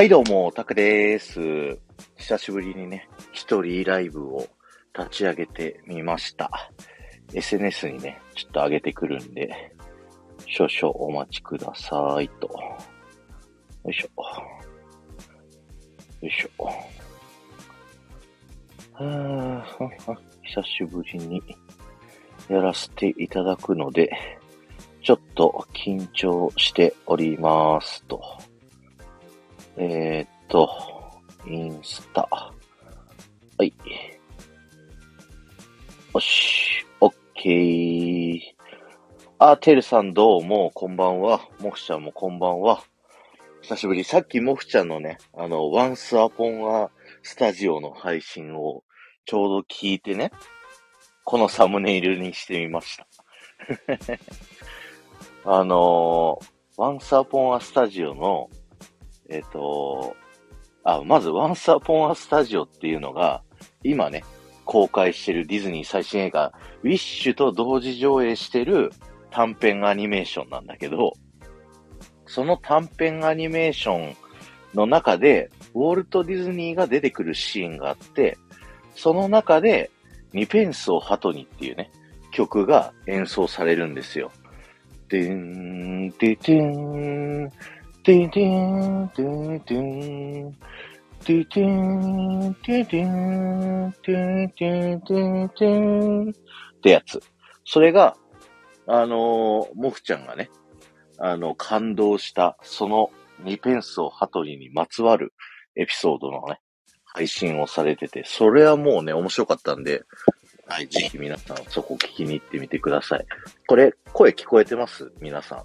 [0.00, 1.78] はい、どうも、タクです。
[2.16, 4.48] 久しぶりにね、一人ライブを
[4.98, 6.72] 立ち上げてみました。
[7.34, 9.74] SNS にね、ちょっと上げてくるんで、
[10.46, 12.48] 少々お待ちくださいと。
[12.48, 14.22] よいしょ。
[16.22, 16.64] よいしょ。
[18.94, 21.42] はぁ、久しぶりに
[22.48, 24.10] やらせていただくので、
[25.02, 28.22] ちょっと緊張しておりますと。
[29.82, 30.68] えー、っと、
[31.46, 32.28] インスタ。
[32.30, 32.52] は
[33.64, 33.72] い。
[36.12, 38.40] よし、オッケー。
[39.38, 41.40] あ、てるさんどうも、こんばんは。
[41.60, 42.84] もふちゃんもこんばんは。
[43.62, 44.04] 久しぶり。
[44.04, 46.90] さっきもふちゃんのね、あの、ワンスアポンア
[47.22, 48.84] スタジオの配信を
[49.24, 50.30] ちょうど聞いてね、
[51.24, 53.06] このサムネイルにしてみました。
[55.50, 58.50] あのー、ワンスアポンアスタジオの、
[59.30, 60.16] えっ、と、
[60.84, 63.42] あ、まず、ワンスポンアスタジオっていうのが、
[63.84, 64.24] 今ね、
[64.64, 68.90] 公開してるディズニー最新映画、ウィッシュと同時上映してる
[69.30, 71.12] 短編アニメーションなんだけど、
[72.26, 74.16] その短編アニメーション
[74.74, 78.36] の中で、ウォルト・ディズニーが出てくるシーンがあって、
[78.94, 79.90] その中で、
[80.32, 81.90] ニペンスを鳩にっていうね、
[82.30, 84.30] 曲が演奏されるんですよ。
[85.08, 87.50] でん、でてん、
[88.02, 90.50] でてん、でてん、
[91.24, 96.32] でてん、でてん、でてん、でてん、っ
[96.82, 97.20] てやつ。
[97.64, 98.16] それが、
[98.86, 100.50] あの、モフちゃんがね、
[101.18, 103.10] あの、感動した、その
[103.44, 105.34] ニペンスをハトリにまつわる
[105.76, 106.58] エピソードのね、
[107.04, 110.02] 配信をされてて、それはもうね、面白かったんで、
[110.66, 113.26] はい、ぜひ皆さんそこ聞きに行ってみてください。
[113.66, 115.12] これ、声聞こえてます？
[115.20, 115.64] 皆さん。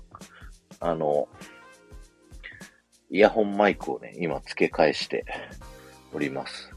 [0.80, 1.28] あの、
[3.10, 5.26] イヤホンマイクをね、今付け替えして
[6.14, 6.72] おります。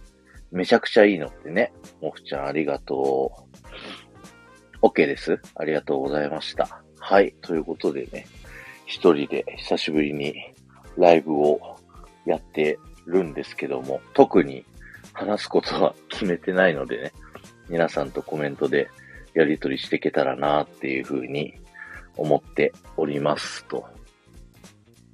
[0.50, 3.32] めちゃくちゃいいのってね、もふちゃんありがと
[4.82, 4.86] う。
[4.86, 5.40] OK です。
[5.54, 6.82] ありがとうございました。
[6.98, 8.26] はい、ということでね、
[8.86, 10.34] 一人で久しぶりに
[10.96, 11.76] ライブを
[12.26, 14.64] やってるんですけども、特に
[15.12, 17.12] 話すことは決めてないのでね、
[17.68, 18.88] 皆さんとコメントで
[19.34, 21.54] やり取りしていけたらなっていうふうに
[22.16, 23.86] 思っておりますと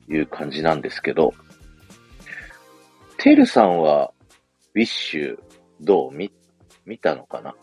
[0.09, 1.32] いう感じなんですけど、
[3.16, 4.12] てるさんは
[4.75, 5.38] ウィッシュ
[5.81, 6.32] どう見、
[6.84, 7.54] 見たのかな？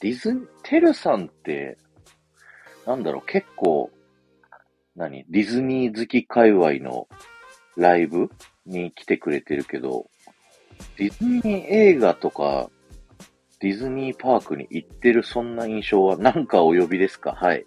[0.00, 1.76] ディズニー、てるさんって、
[2.86, 3.90] なんだろう、結構、
[4.96, 7.06] 何ディズニー好き界隈の
[7.76, 8.30] ライブ
[8.66, 10.10] に来てくれてるけど、
[10.96, 12.70] ディズニー映画とか、
[13.60, 17.32] ディズニーパークに行ってるそんな印象はなんかお呼びですか？
[17.32, 17.66] はい。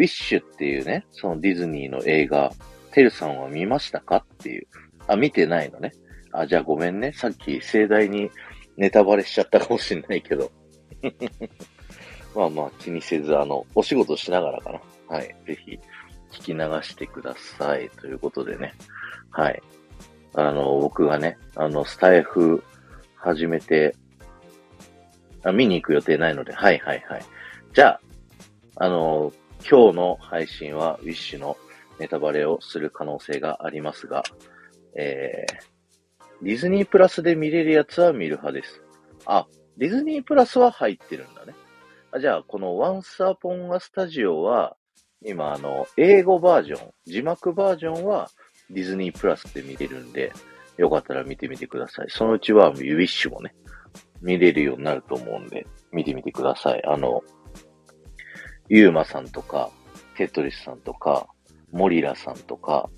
[0.00, 2.50] ウィッシュっていうね、そのディズニーの映画、
[2.90, 4.66] てるさんは見ましたかっていう。
[5.06, 5.92] あ、見てないのね。
[6.32, 7.12] あ、じゃあごめんね。
[7.12, 8.30] さっき盛大に
[8.78, 10.50] ネタバレしちゃったかもしれないけど。
[12.34, 14.80] まあまあ気にせず、あの、お仕事しながらかな。
[15.14, 15.36] はい。
[15.46, 15.78] ぜひ
[16.32, 17.90] 聞き流してください。
[17.90, 18.72] ということでね。
[19.30, 19.62] はい。
[20.32, 22.64] あの、僕がね、あの、スタイフ
[23.16, 23.94] 始めて、
[25.42, 27.22] あ、見に行く予定ないので、はいはいはい。
[27.74, 28.00] じゃあ、
[28.76, 29.30] あの、
[29.68, 31.56] 今日の配信は、ウィッシュの
[31.98, 34.22] ネタバレをする可能性がありますが、
[34.96, 38.82] えー、ディズニープラスで見れるやつは見る派です。
[39.26, 41.54] あ、ディズニープラスは入ってるんだね。
[42.12, 44.76] あじゃあ、この Once Upon a Studio は、
[45.22, 48.30] 今、あの、英語バージョン、字幕バージョンは
[48.70, 50.32] ディズニープラスで見れるんで、
[50.78, 52.06] よかったら見てみてください。
[52.08, 53.54] そのうちは、ウィッシュもね、
[54.22, 56.84] 見れるようになると思うんで、見てみてください。
[56.86, 57.22] あの、
[58.72, 59.68] ゆうまさんとか、
[60.16, 61.26] テトリスさんとか、
[61.72, 62.88] モリラさんとか、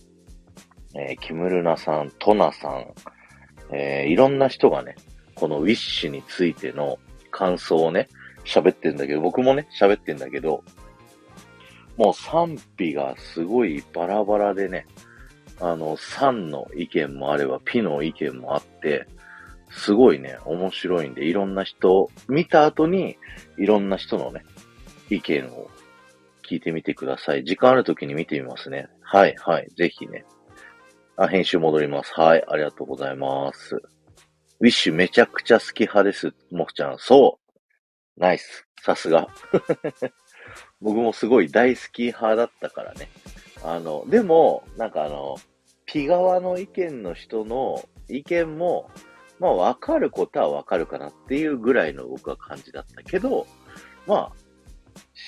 [0.95, 2.93] えー、キムルナさん、トナさん、
[3.75, 4.97] えー、いろんな人がね、
[5.35, 6.99] このウィッシュについての
[7.31, 8.11] 感想をね、
[8.45, 10.63] 喋ってんだけど、僕もね、喋ってんだけど、
[11.97, 14.87] もう賛否がすごいバラバラでね、
[15.59, 19.07] あの、3の意見もあれば、ピの意見もあって、
[19.71, 23.17] すごいね、面白いんで、いろんな人、見た後に、
[23.57, 24.45] いろんな人のね、
[25.15, 25.71] 意見を
[26.49, 27.45] 聞いてみてください。
[27.45, 28.89] 時間ある時に見てみますね。
[29.03, 30.25] はい、はい、ぜひね。
[31.17, 32.13] あ、編集戻ります。
[32.15, 33.77] はい、ありがとうございます。
[34.61, 36.33] ウィッシュめちゃくちゃ好き派です。
[36.51, 36.99] もふちゃん。
[36.99, 37.39] そ
[38.17, 38.21] う。
[38.21, 38.67] ナイス。
[38.81, 39.29] さすが。
[40.81, 43.09] 僕もすごい大好き派だったからね。
[43.63, 45.37] あの、でも、なんかあの、
[45.85, 48.91] ピ側の意見の人の意見も、
[49.39, 53.47] まあわかることはわかるかなっていうぐらいの僕は感じだったけど、
[54.07, 54.42] まあ、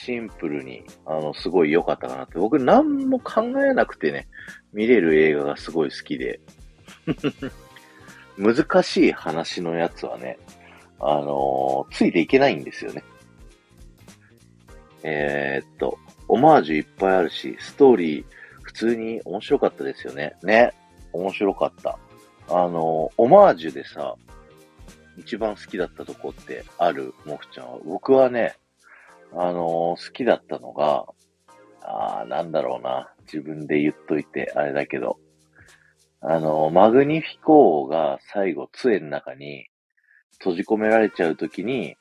[0.02, 2.38] シンプルに、あの、すごい良かったかなって。
[2.38, 4.26] 僕、何も考えなくてね、
[4.72, 6.40] 見れる映画がすごい好きで。
[8.36, 10.38] 難しい話のやつはね、
[10.98, 13.04] あのー、ついていけないんですよね。
[15.04, 15.96] えー、っと、
[16.26, 18.24] オマージュいっぱいあるし、ストーリー、
[18.62, 20.34] 普通に面白かったですよね。
[20.42, 20.72] ね。
[21.12, 21.98] 面白かった。
[22.48, 24.16] あのー、オマージュでさ、
[25.16, 27.78] 一番好きだったとこってある、モフちゃんは。
[27.84, 28.56] 僕はね、
[29.36, 31.06] あのー、好きだったのが、
[31.82, 33.12] あー、なんだろうな。
[33.24, 35.18] 自分で言っといて、あれだけど。
[36.20, 39.68] あのー、マグニフィコーが最後、杖の中に
[40.38, 41.96] 閉じ込められちゃうときに、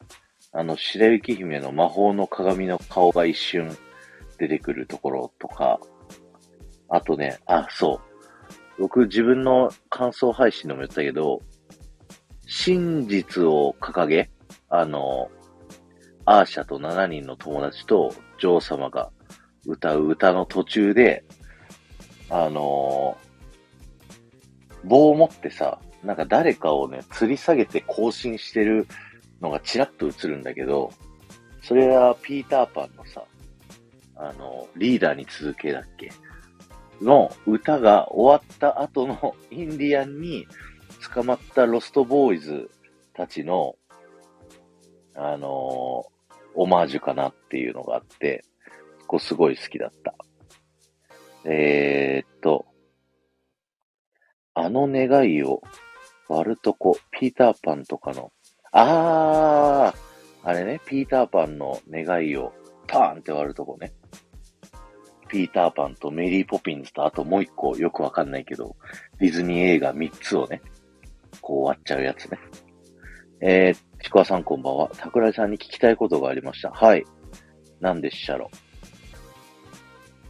[0.51, 3.75] あの、白雪姫の魔法の鏡の顔が一瞬
[4.38, 5.80] 出てくるところとか、
[6.89, 8.00] あとね、あ、そ
[8.77, 8.81] う。
[8.81, 11.41] 僕自分の感想配信でも言ったけど、
[12.45, 14.30] 真実を掲げ、
[14.69, 15.30] あの、
[16.25, 19.12] アーシャと7人の友達と女王様が
[19.66, 21.24] 歌う歌の途中で、
[22.30, 28.88] あのー、棒を持ってさ、なんか誰かをね、吊り下げて更新してる
[29.42, 30.92] のがチラッと映るんだけど、
[31.62, 33.24] それはピーターパンのさ、
[34.16, 36.12] あの、リーダーに続けだっけ？
[37.02, 40.48] の歌が終わった後の インディアンに
[41.14, 42.69] 捕まったロストボーイズ
[43.14, 43.76] たちの、
[45.16, 46.06] あの、
[46.56, 48.44] オマージュかなっていうのがあって、
[49.02, 50.16] ここすごい好きだった。
[51.46, 52.66] えー、っと、
[54.54, 55.62] あの願いを
[56.30, 58.32] 割るとこ、ピーターパンとかの、
[58.72, 62.54] あー、あれね、ピーターパンの願いを
[62.88, 63.94] パーンって割るとこね。
[65.28, 68.76] ピーターパンとメリーポピンズとあともう一個よくわかんないけど、
[69.20, 70.62] ディズニー映画3つをね、
[71.42, 72.40] こう割っちゃうやつね。
[73.42, 74.90] えー、ちくわさんこんばんは。
[74.94, 76.72] 桜井さんに聞きたいことがありました。
[76.72, 77.06] はい。
[77.80, 78.52] 何でっしゃろ。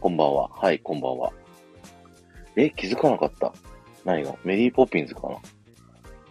[0.00, 0.48] こんばんは。
[0.48, 1.32] はい、こんばんは。
[2.54, 3.52] え、気づかなかった
[4.04, 4.36] 何が？
[4.44, 5.36] メリーポピンズかな？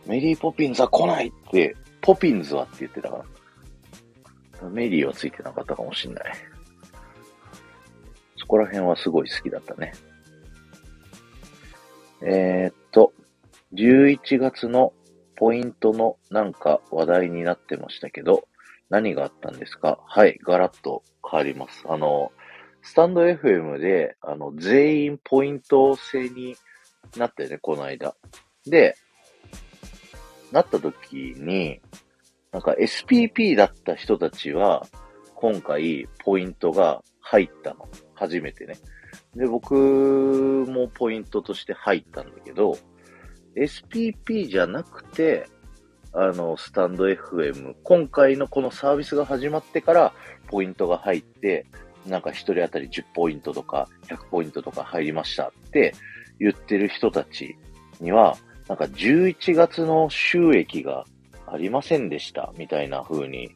[0.08, 3.26] メリーポピンズは来ないって、ポピンズはって言ってたか
[4.62, 4.70] ら。
[4.70, 6.34] メリーはついてなかったかもしんない。
[8.38, 9.92] そこら辺はすごい好きだったね。
[12.22, 13.12] えー、っと、
[13.74, 14.94] 11月の
[15.44, 18.48] ポイントのなんか話題になってましたけど、
[18.90, 20.00] 何があったんですか？
[20.08, 21.84] はい、ガラッと変わります。
[21.86, 22.32] あの、
[22.82, 26.56] スタンド FM で、あの、全員ポイント制に
[27.18, 28.16] なってね、この間。
[28.66, 28.96] で、
[30.54, 31.82] なった時に、
[32.54, 34.88] なんか SPP だった人たちは、
[35.36, 37.90] 今回ポイントが入ったの。
[38.14, 38.78] 初めてね。
[39.36, 42.78] で、僕もポイントとして入ったんだけど、
[43.56, 45.48] SPP じゃなくて、
[46.14, 50.14] あの、スタンド FM、今回のこのサービスが始まってから
[50.48, 51.66] ポイントが入って、
[52.06, 55.96] なんか一人当たり10ポイントとか100ポイントとか入りましたって
[56.40, 57.56] 言ってる人たち
[58.00, 61.06] には、なんか11月の収益が
[61.48, 63.50] ありませんでしたみたいな風に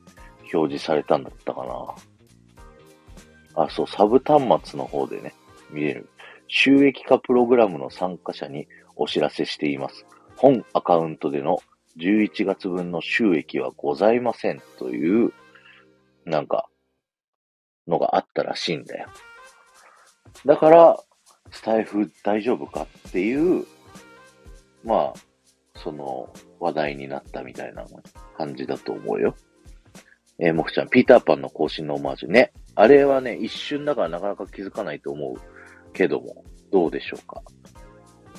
[0.54, 1.66] 表示されたんだったか
[3.56, 3.64] な。
[3.64, 5.34] あ、そう、サブ端末の方でね、
[5.70, 6.10] 見れる。
[6.48, 10.06] 収益化プログラムの参加者にお知らせしています。
[10.36, 11.60] 本アカウントでの
[11.98, 15.34] 11月分の収益はございませんという、
[16.26, 16.70] なんか、
[17.88, 19.08] のがあったらしいんだよ。
[20.46, 20.98] だから、
[21.52, 23.66] スタイフ大丈夫かっていう、
[24.84, 25.20] まあ、
[25.76, 26.30] その
[26.60, 27.86] 話題になったみたいな
[28.38, 29.36] 感じだと思うよ。
[30.40, 32.52] えー、もふちゃん、ピーターパンの更新のオマージュね。
[32.76, 35.57] あれはね、一瞬だからなかなか気づかないと思う
[35.98, 37.42] けども、どうでしょうか？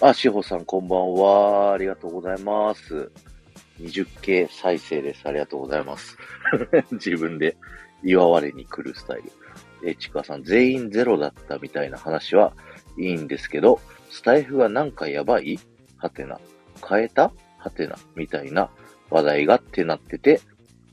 [0.01, 1.73] あ、しほさんこんばんは。
[1.73, 3.11] ありがとうございます。
[3.81, 5.27] 20K 再生です。
[5.27, 6.17] ありがとうございます。
[6.93, 7.57] 自分で
[8.05, 9.33] 祝われに来るスタイル。
[9.91, 12.53] え、ちくわさん、全員ゼロだったみたいな話は
[12.97, 15.59] いいんですけど、スタイフがなんかやばい？
[15.97, 16.39] はてな。
[16.89, 17.33] 変えた？
[17.59, 17.97] はてな。
[18.15, 18.71] みたいな
[19.11, 20.41] 話題がってなってて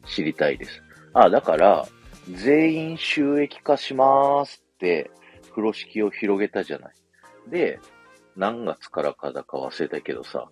[0.08, 0.82] 知りたいです。
[1.14, 1.88] あ、だから、
[2.32, 5.12] 全員収益化しまーすって、
[5.56, 6.94] 風呂敷を広げたじゃない。
[7.50, 7.80] で、
[8.36, 10.50] 何月からかだか忘れたけどさ、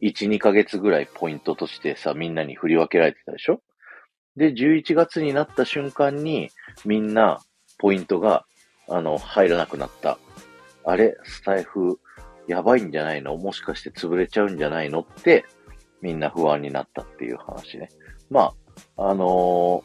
[0.00, 3.60] 1、2ヶ月ぐらいポイントとしてさ、みんなに振り分けられてたでしょ？
[4.36, 6.50] で、11月になった瞬間に、
[6.84, 7.40] みんな、
[7.78, 8.44] ポイントが、
[8.88, 10.18] あの、入らなくなった。
[10.84, 11.16] あれ？
[11.24, 11.98] スタイフ、
[12.46, 13.36] やばいんじゃないの？
[13.36, 15.00] もしかして潰れちゃうんじゃないの？
[15.00, 15.44] って、
[16.02, 17.88] みんな不安になったっていう話ね。
[18.30, 18.52] ま
[18.96, 19.84] あ、あのー、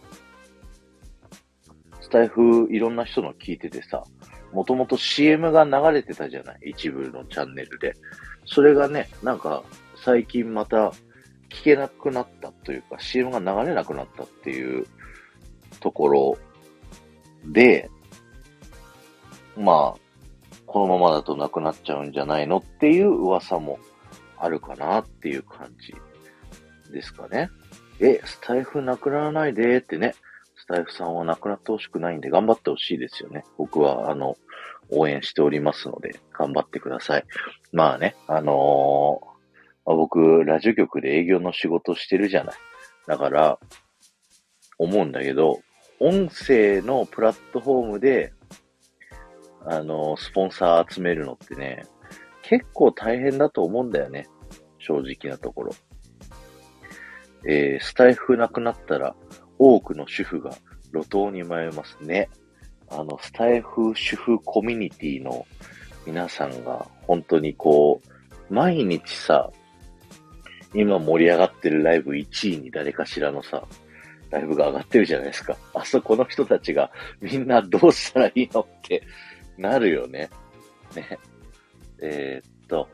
[2.02, 4.04] スタイフいろんな人の聞いててさ、
[4.53, 6.72] もともと CM が流れてたじゃない？
[6.72, 7.96] 一部のチャンネルで。
[8.46, 9.63] それがね、なんか
[10.03, 10.91] 最近また
[11.50, 14.86] 聞けなくなったというか CM が流れなくなったっていう
[15.79, 16.38] ところ
[17.46, 17.89] で、
[19.56, 20.00] まあ、
[20.65, 23.79] このままだとなくなっちゃうんじゃないのっていう噂も
[24.38, 25.94] あるかなっていう感じ
[26.91, 27.50] ですかね。
[28.00, 30.15] え、スタイフなくならないでってね、
[30.70, 33.44] スタイフさんはなくなってほしくないんで頑張ってほしいですよね。
[33.58, 34.36] 僕は、あの、
[34.92, 37.26] 応援しておりますので、頑張ってください。
[37.74, 42.56] まあね、あのー、僕、ラジオ局で営業の仕事してるじゃない。
[43.08, 43.60] だから、
[44.78, 45.60] 思うんだけど、
[46.00, 48.32] 音声のプラットフォームで、
[49.66, 51.88] あのー、スポンサー集めるのってね、
[52.44, 54.28] 結構大変だと思うんだよね。
[54.78, 55.72] 正直なところ。
[57.48, 59.16] えー、スタイフなくなったら、
[59.60, 60.56] 多くの主婦が
[60.94, 62.30] 路頭に迷いますね。
[62.89, 65.46] あの、スタイフ主婦コミュニティの
[66.08, 68.01] 皆さんが本当にこ
[68.50, 69.51] う、毎日さ、
[70.74, 73.63] 今盛り上がってるライブ1位に誰かしらのさ、
[74.32, 75.58] ライブが上がってるじゃないですか。
[75.74, 79.04] あそこの人たちがみんなどうしたらいいのって
[79.58, 80.30] なるよね。
[80.96, 81.20] ね。
[82.01, 82.88] えー、っと、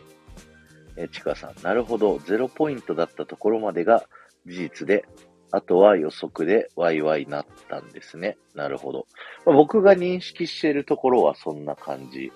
[0.98, 4.05] えちかさん、なるほど、ゼロポイントだったところまでが
[4.45, 5.05] 事実で、
[5.51, 8.37] あとは予測でワイワイなったんですね。
[8.53, 9.07] なるほど。
[9.45, 12.31] まあ、僕が認識しているところはそんな感じ。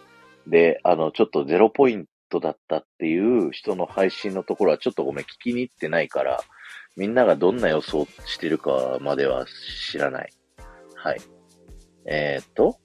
[0.47, 6.41] で、あの、ちょっとゼロポイントだったっていう人の配信のところはちょっとごめん、聞きに行ってないから、
[6.95, 9.45] みんながどんな予想してるかまでは
[9.91, 10.33] 知らない。
[10.95, 11.21] はい。
[12.05, 12.77] えー、っと、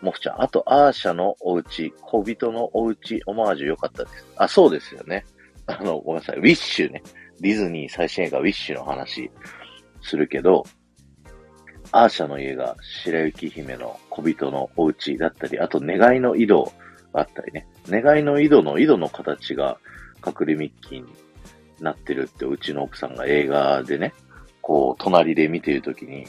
[0.00, 4.26] もふちゃん、あと、アーシャのお家、小人のお家、オマージュ良かったです。
[4.36, 5.24] あ、そうですよね。
[5.66, 6.36] あの、ごめんなさい。
[6.36, 7.02] ウィッシュね。
[7.40, 9.30] ディズニー最新映画ウィッシュの話
[10.02, 10.64] するけど、
[11.92, 16.72] アーシャの家が白雪姫の小人のお家だったり、あと願いの井戸
[17.12, 17.66] があったりね。
[17.88, 19.78] 願いの井戸の井戸の形が
[20.26, 21.06] 隠れミッキーに
[21.80, 24.14] なってるってうちの奥さんが映画でね、
[24.60, 26.26] こう隣で見てるときに、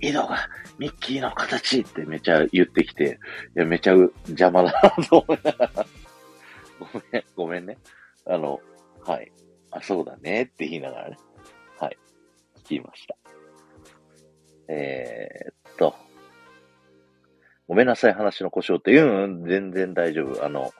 [0.00, 0.48] 井戸が
[0.78, 3.18] ミッキーの形ってめちゃ言ってきて、
[3.56, 5.86] いや、めちゃ邪魔だなと思いながら、
[6.80, 7.78] ごめん、ごめんね。
[8.26, 8.60] あの、
[9.04, 9.30] はい。
[9.76, 11.16] あ、そうだねって言いながらね。
[11.78, 11.98] はい。
[12.64, 13.16] 聞きました。
[14.68, 15.94] えー、っと。
[17.68, 18.96] ごめんなさい、話の故障って。
[18.96, 20.44] うん、全然大丈夫。
[20.44, 20.72] あの、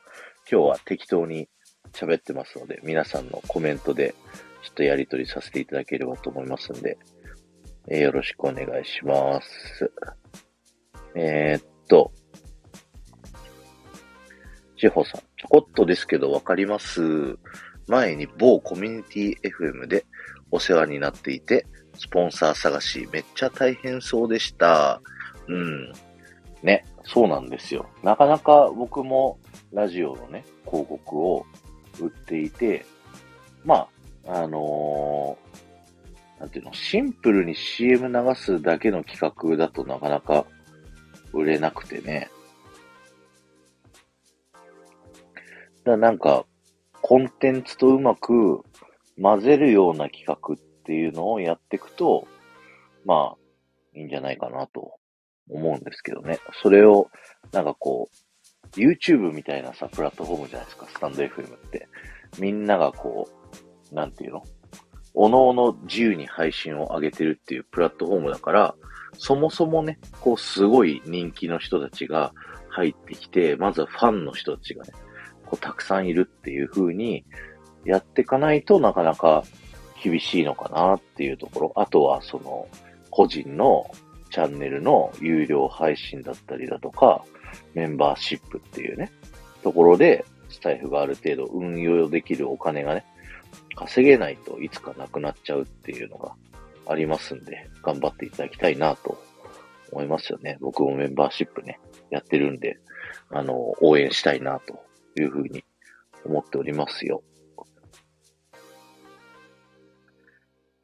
[0.50, 1.48] 今日は適当に
[1.92, 4.14] 喋ってますので、皆さんのコメントで
[4.62, 6.98] ちょっとやり取りさせていただければと思いますんで、
[7.88, 9.92] えー、よろしくお願いします。
[11.14, 12.12] えー、っと、
[14.76, 17.38] 志保さん、ちょこっとですけどわかります
[17.88, 20.04] 前に某コミュニティ FM で
[20.50, 21.66] お世話になっていて、
[21.98, 25.00] スポンサー探しめっちゃ大変そうでした。
[25.48, 25.92] うん。
[26.62, 27.86] ね、そうなんですよ。
[28.02, 29.38] なかなか僕も
[29.72, 31.46] ラジオのね、広告を
[32.00, 32.84] 売っていて、
[33.64, 33.86] ま
[34.26, 40.44] あ、あのー、なんていうの、シンプルに CM 流すだけの企画だとなかなか
[41.32, 42.28] 売れなくてね。
[45.84, 46.44] だなんか、
[47.02, 48.62] コンテンツとうまく
[49.20, 52.26] 混ぜるような企画っていうのをやっていくと、
[53.04, 53.36] まあ、
[53.94, 54.94] いいんじゃないかなと
[55.48, 56.38] 思うんですけどね。
[56.62, 57.08] それを、
[57.52, 61.88] なんかこう、YouTube みたいなさ、プラットフォームじゃないですか、スタンド FM って。
[62.38, 63.28] みんながこ
[63.92, 64.42] う、なんていうの？
[65.14, 68.74] おのおの自由に配信を上げてるっていうプラットフォームだから、
[69.16, 72.34] そもそもね、こうすごい人気の人たちが
[72.68, 74.92] 入ってきて、まずはファンの人たちがね、
[75.46, 77.24] こうたくさんいるっていう風に
[77.84, 79.44] やっていかないとなかなか
[80.02, 81.72] 厳しいのかなっていうところ。
[81.76, 82.68] あとはその
[83.10, 83.90] 個人の
[84.30, 87.24] チャンネルの有料配信だったりだとか、
[87.74, 89.10] メンバーシップっていうね、
[89.62, 93.04] ところでスタイフがある程度運用できるお金がね、
[93.74, 96.32] 稼げないといつかなくなっちゃうっていうのが
[96.86, 99.22] ありますんで、頑張っていただきたいなと
[99.92, 100.58] 思いますよね。
[100.60, 101.78] 僕もメンバーシップね、
[102.10, 102.78] やってるんで、
[103.30, 104.80] あの、応援したいなと
[105.22, 105.64] いうふうに
[106.24, 107.22] 思っておりますよ。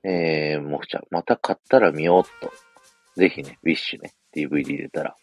[0.04, 2.52] えー、もふちゃん、また買ったら見ようっと。
[3.16, 5.16] ぜひね、ウィッシュね、DVD 出たら。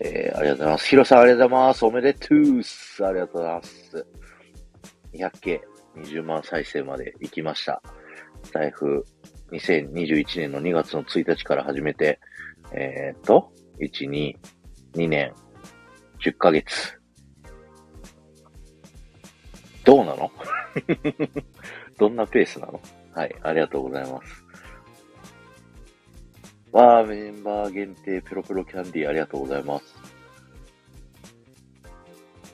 [0.00, 0.86] えー、ありがとうございます。
[0.88, 1.84] ヒロさんありがとうございます。
[1.84, 3.04] おめでとうす。
[3.04, 4.06] ありがとうございます。
[5.12, 5.60] 200K、
[5.96, 7.82] 20万再生まで行きました。
[8.52, 9.04] 財布、
[9.50, 12.20] 2021年の2月の1日から始めて、
[12.72, 14.36] えー、っと、1、2、
[14.94, 15.32] 2年、
[16.20, 17.01] 10ヶ月。
[19.84, 20.30] どうなの？
[21.98, 22.80] どんなペースなの？
[23.14, 24.44] はい、ありがとうございます。
[26.72, 29.94] わー、メンバー限定ペロペロキャンディーありがとうございます。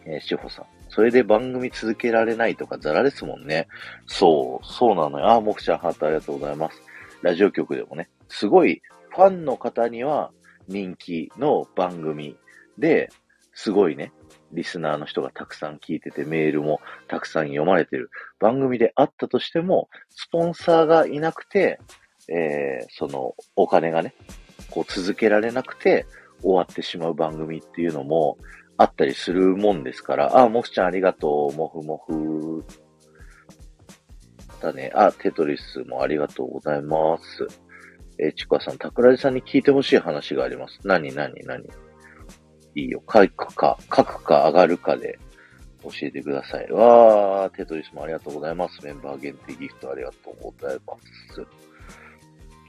[0.04, 0.66] えー、しほさん。
[0.88, 3.68] それで番組続けられないとかザラですもんね。
[4.06, 5.28] そう、そうなのよ。
[5.28, 6.82] あー、もくちゃんハートありがとうございます。
[7.22, 10.32] ラジオ局でもね、すごいファンの方には
[10.66, 12.36] 人気の番組
[12.78, 13.10] で、
[13.54, 14.12] すごいね、
[14.52, 21.80] リスナーの人がたくさん聞いてて、メールもたくさん読まれてる番組であったとしても、スポンサーがいなくて、
[22.28, 24.14] えー、その、お金がね、
[24.70, 26.06] こう続けられなくて
[26.42, 28.36] 終わってしまう番組っていうのも
[28.76, 32.64] あったりするもんですから、あ、もふちゃんありがとう、もふもふ。
[34.60, 37.46] だね、あ、テトリスもありがとうございます。
[38.18, 40.80] えー、ちくわさん、桜地さんに聞いてほしい話があります。
[40.84, 41.64] 何、何、何？
[42.86, 43.02] いよ。
[43.12, 45.18] 書くか、書くか上がるかで
[45.82, 46.70] 教えてください。
[46.70, 48.84] わー、テトリスもありがとうございます。
[48.84, 50.94] メンバー限定ギフトありがとうございま
[51.32, 51.46] す。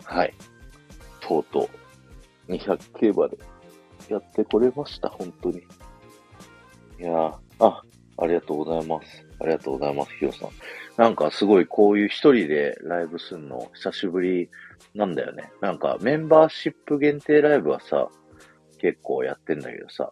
[0.05, 0.33] はい。
[1.21, 1.69] とうと
[2.47, 3.37] う、200競馬で
[4.09, 5.59] やってこれました、本当に。
[6.99, 7.83] いやー、あ、
[8.17, 9.25] ありがとうございます。
[9.39, 10.49] ありがとうございます、ひよさん。
[10.97, 14.49] なんかすごいこういう一人でライブするの久しぶり
[14.93, 15.51] なんだよね。
[15.61, 18.09] なんかメンバーシップ限定ライブはさ、
[18.79, 20.11] 結構やってんだけどさ、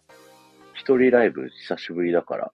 [0.74, 2.52] 一人ライブ久しぶりだから、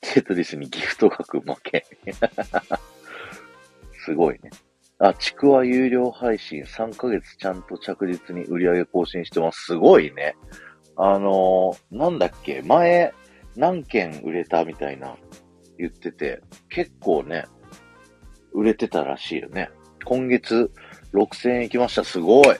[0.00, 1.86] テトリスにギフト額負け。
[4.04, 4.50] すごいね。
[4.98, 9.66] あ、ちくわ有料配信3ヶ月ちゃんと着実に売り上げ更新してます。
[9.66, 10.34] すごいね。
[10.96, 13.12] あのー、なんだっけ、前
[13.54, 15.16] 何件売れたみたいな
[15.78, 17.44] 言ってて、結構ね、
[18.52, 19.70] 売れてたらしいよね。
[20.04, 20.72] 今月
[21.12, 22.04] 6000円いきました。
[22.04, 22.56] すごい。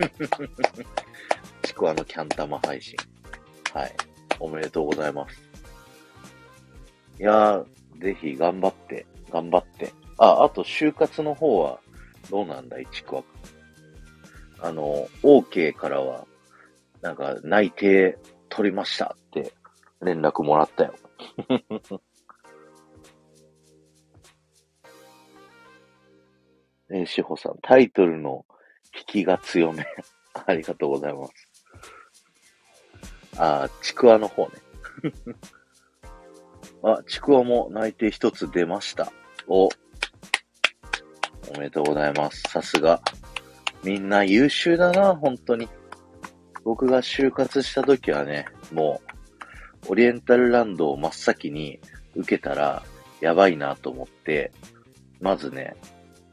[1.62, 2.96] ちくわのキャンタマ配信。
[3.74, 3.94] はい。
[4.38, 5.42] おめでとうございます。
[7.18, 7.66] いやー、
[8.00, 9.92] ぜひ頑張って、頑張って。
[10.18, 11.80] あ、あと就活の方は
[12.30, 13.24] どうなんだい、ちくわ。
[14.60, 16.26] あの、OK からは、
[17.02, 19.52] なんか内定取りましたって
[20.02, 20.94] 連絡もらったよ。
[26.92, 28.44] えー、しほさん、タイトルの
[28.96, 29.86] 引きが強め。
[30.46, 31.32] ありがとうございます。
[33.36, 34.52] あ、ちくわの方ね。
[36.82, 39.12] あ、ちくわも内定一つ出ました。
[39.46, 39.70] お、お
[41.58, 42.42] めでとうございます。
[42.42, 43.00] さすが。
[43.82, 45.68] みんな優秀だな、本当に。
[46.64, 49.00] 僕が就活した時はね、も
[49.86, 51.80] う、オリエンタルランドを真っ先に
[52.14, 52.82] 受けたら、
[53.20, 54.52] やばいなと思って、
[55.20, 55.76] まずね、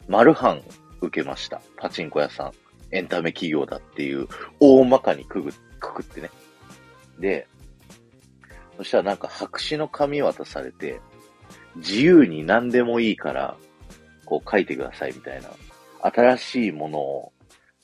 [0.08, 0.64] マルハン
[1.02, 1.62] 受けました。
[1.78, 2.52] パチンコ屋さん。
[2.92, 4.28] エンタメ企業だっていう、
[4.60, 6.30] 大まかにくぐ、くくってね。
[7.20, 7.48] で、
[8.78, 11.02] そしたらなんか白紙の紙渡されて、
[11.76, 13.58] 自由に何でもいいから、
[14.26, 15.50] こう書いてくださいみたいな。
[16.02, 17.34] 新しいものを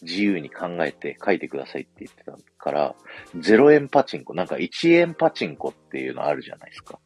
[0.02, 2.96] 自由に考えて書いてくださいって言ってたから、
[3.36, 7.00] 0円パチンコ、なんか1円パチンコっていうのあるじゃないですか。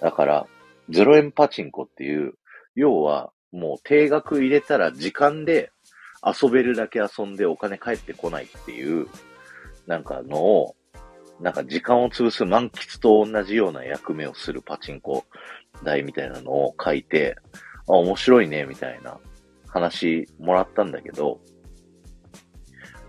[0.00, 0.46] だから、
[0.88, 2.34] 0円パチンコっていう、
[2.74, 5.72] 要は、もう定額入れたら時間で
[6.24, 9.08] 遊べるだけ遊んでお金返ってこないっていう、
[9.86, 10.76] なんかのを、
[11.40, 15.24] なんか時間を潰す満喫と同じような役目をするパチンコ
[15.82, 17.36] 台みたいなのを書いて、
[17.88, 19.18] あ、面白いね、みたいな
[19.66, 21.40] 話もらったんだけど、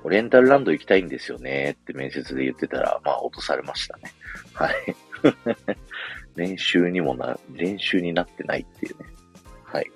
[0.04, 4.14] オリエンタルランド行きたいんですよねって面接で言ってたら、まあ落とされましたね。
[4.54, 4.96] はい。
[6.36, 9.06] 練習にもな、練習になってないっていうね。
[9.66, 9.92] はい。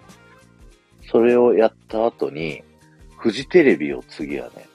[1.11, 2.63] それをやった後に、
[3.17, 4.65] フジテレビを次はね、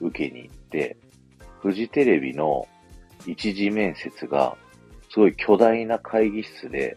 [0.00, 0.96] 受けに行って、
[1.60, 2.68] フジテレビの
[3.26, 4.56] 一次面接が、
[5.10, 6.96] すごい巨大な会議室で、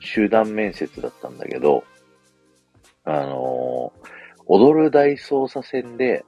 [0.00, 1.84] 集団面接だったんだけど、
[3.04, 4.08] あのー、
[4.46, 6.24] 踊る大捜査線で、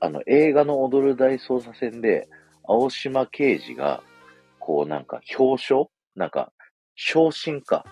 [0.00, 2.28] あの、映画の踊る大捜査線で、
[2.64, 4.02] 青島刑事が、
[4.58, 5.90] こうなんか表彰？
[6.14, 6.52] なんか、
[6.94, 7.84] 昇進か、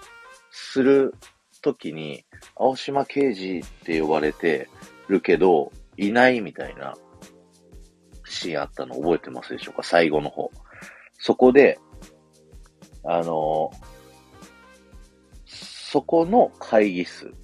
[0.50, 1.14] する
[1.60, 2.24] ときに、
[2.56, 4.68] 青島刑事って呼ばれて
[5.08, 6.96] るけど、いないみたいな
[8.24, 9.82] シーンあったの覚えてますでしょうか？
[9.82, 10.50] 最後の方。
[11.18, 11.78] そこで、
[13.04, 13.70] あの
[15.46, 17.34] そこの会議室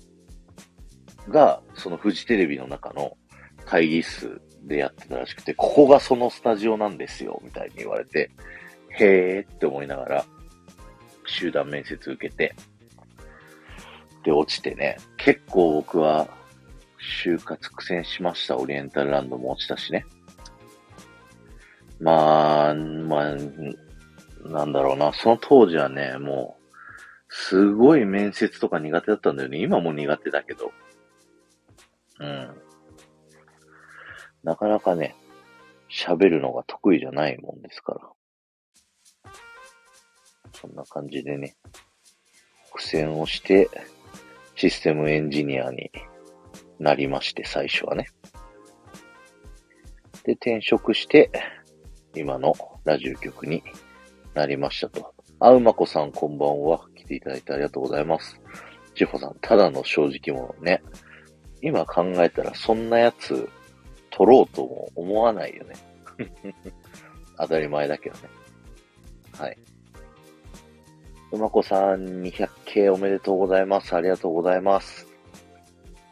[1.29, 3.17] が、そのフジテレビの中の
[3.65, 8.31] 会議室でやってたらしくて、ここがそのスタジオなんですよ、みたいに言われて、
[8.99, 10.25] へーって思いながら、
[11.27, 12.55] 集団面接受けて、
[14.27, 16.29] で、落ちてね、結構僕は、
[17.23, 18.59] 就活苦戦しました。
[18.59, 20.05] オリエンタルランドも落ちたしね。
[22.01, 23.37] まあ、まあ、
[24.49, 25.13] なんだろうな。
[25.13, 26.73] その当時はね、もう、
[27.29, 29.59] すごい面接とか苦手だったんだよね。
[29.59, 30.73] 今も苦手だけど。
[32.19, 32.63] うん。
[34.43, 35.15] なかなかね、
[35.89, 39.33] 喋るのが得意じゃないもんですから。
[40.53, 41.55] そんな感じでね、
[42.73, 43.71] 苦戦をして、
[44.57, 45.91] システムエンジニアに
[46.79, 48.09] なりまして、最初はね。
[50.25, 51.31] で、転職して、
[52.15, 53.63] 今のラジオ局に
[54.35, 55.15] なりましたと。
[55.39, 56.81] あうまこさんこんばんは。
[56.97, 58.41] 来ていただいてありがとうございます。
[58.95, 60.83] ちほさん、ただの正直者ね。
[61.61, 63.49] 今考えたらそんなやつ
[64.11, 65.75] 取ろうとも思わないよね。
[67.37, 68.23] 当たり前だけどね。
[69.33, 69.59] はい。
[71.33, 73.95] うまこさん、200K おめでとうございます。
[73.95, 75.07] ありがとうございます。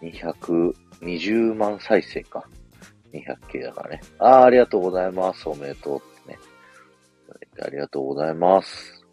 [0.02, 2.48] 220万再生か。
[3.12, 4.00] 200K だからね。
[4.18, 5.48] ああ、ありがとうございます。
[5.48, 6.38] おめでとうってね。
[7.62, 9.04] ありがとうございます。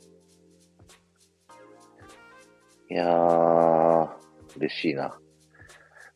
[2.90, 4.10] いやー、
[4.58, 5.18] 嬉しいな。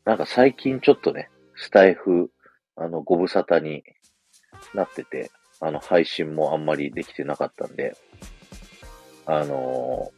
[0.03, 2.31] なんか最近ちょっとね、スタイフ、
[2.75, 3.83] あの、ご無沙汰に
[4.73, 7.95] なってて、あの、配信もあんまりできてなかったんで、
[9.25, 10.11] あの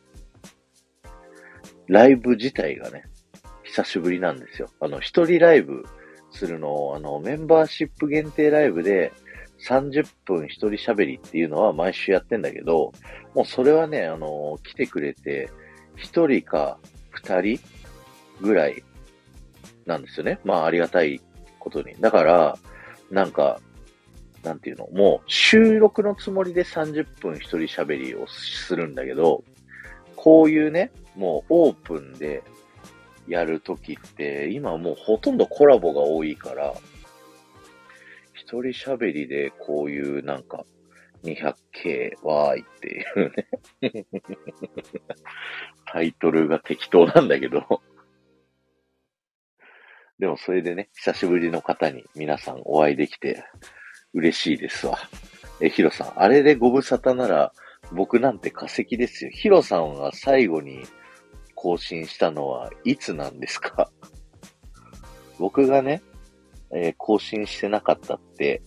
[1.03, 1.07] ー、
[1.87, 3.03] ライブ自体がね、
[3.63, 4.69] 久しぶりなんですよ。
[4.79, 5.83] あの、一人ライブ
[6.31, 9.13] するのを、あの、メンバーシップ限定ライブで
[9.59, 12.91] 30分一人喋りっていうのは毎週やってんだけど、
[13.33, 15.49] もうそれはね、あの、来てくれて、
[15.95, 16.79] 一人か
[17.11, 17.59] 二人
[18.41, 18.83] ぐらい
[19.85, 20.39] なんですよね。
[20.43, 21.21] まあ、ありがたい
[21.59, 21.95] ことに。
[21.99, 22.57] だから、
[23.09, 23.59] なんか、
[24.47, 29.43] なんていうの、もう収録のつもりで30分一人喋りをするんだけど、
[30.15, 32.43] こういうね、もうオープンで
[33.27, 36.73] やるときって、今もうほとんどコラボが多いから、
[38.33, 40.63] 一人喋りでこういうなんか、
[41.23, 43.31] 200K わーいっていう
[43.81, 44.05] ね
[45.91, 47.81] タイトルが適当なんだけど。
[50.19, 53.43] でもそれでね、久しぶりの方に皆さんお会いできて
[54.13, 54.97] 嬉しいですわ。
[55.59, 57.51] え、ヒロさん、あれでご無沙汰なら
[57.91, 59.31] 僕なんて化石ですよ。
[59.31, 60.85] ヒロさんが最後に
[61.55, 63.91] 更新したのはいつなんですか？
[65.39, 66.01] 僕がね、
[66.71, 68.61] えー、更新してなかったって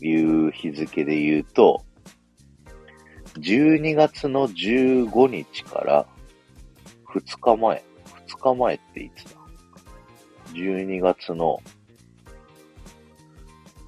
[0.00, 1.84] いう日付で言うと、
[3.34, 6.06] 12月の15日から
[7.14, 7.84] 2日前、
[8.28, 9.30] 2日前っていつだ
[10.52, 11.60] ?12 月の、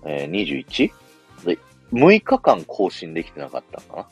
[0.04, 0.92] えー、21?
[1.44, 1.58] で、
[1.92, 4.08] 6日間更新できてなかったかな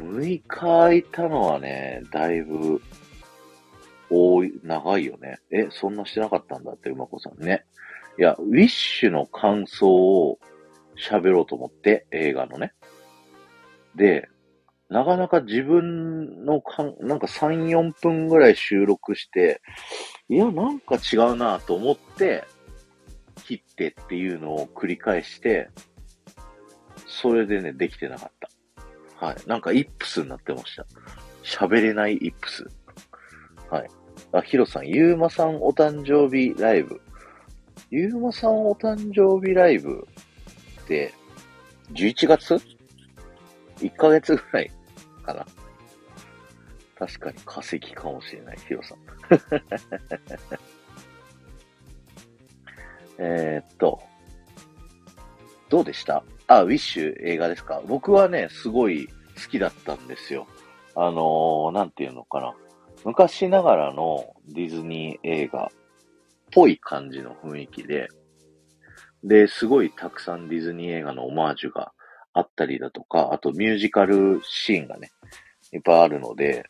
[0.00, 2.80] ？6日空いたのはね、だいぶ、
[4.10, 5.38] 多い、長いよね。
[5.50, 7.64] え、そんなしてなかったんだって、うまこさんね。
[8.18, 10.38] いや、ウィッシュの感想を
[10.96, 12.72] 喋ろうと思って、映画のね。
[13.94, 14.28] で、
[14.88, 19.60] なかなか自分のかん、なんか3、4分ぐらい収録して、
[20.28, 22.44] いや、なんか違うなと思って、
[23.44, 25.70] 切ってっていうのを繰り返して、
[27.06, 29.26] それでね、できてなかった。
[29.26, 29.36] はい。
[29.46, 30.86] なんかイップスになってました。
[31.42, 32.68] 喋れないイップス。
[33.70, 33.88] はい。
[34.32, 37.00] あ、ヒロさん、ゆうまさんお誕生日ライブ。
[37.90, 40.06] ゆうまさんお誕生日ライブ
[40.82, 41.14] って、
[41.92, 42.60] 11月
[43.78, 44.70] ?1 ヶ月ぐらい
[45.22, 45.46] かな。
[46.98, 48.98] 確かに化石かもしれない、ヒロさん。
[53.18, 54.00] えっと、
[55.68, 56.22] どうでした？
[56.46, 57.82] あ、ウィッシュ映画ですか？
[57.86, 60.46] 僕はね、すごい好きだったんですよ。
[60.94, 62.54] あのー、なんていうのかな。
[63.04, 65.68] 昔ながらのディズニー映画っ
[66.52, 68.08] ぽい感じの雰囲気で、
[69.22, 71.92] で、すごいたくさんディズニー映画のオマージュが
[72.32, 75.10] あったりだとか、あとミュージカルシーンがね、
[75.72, 76.64] いっぱいあるので、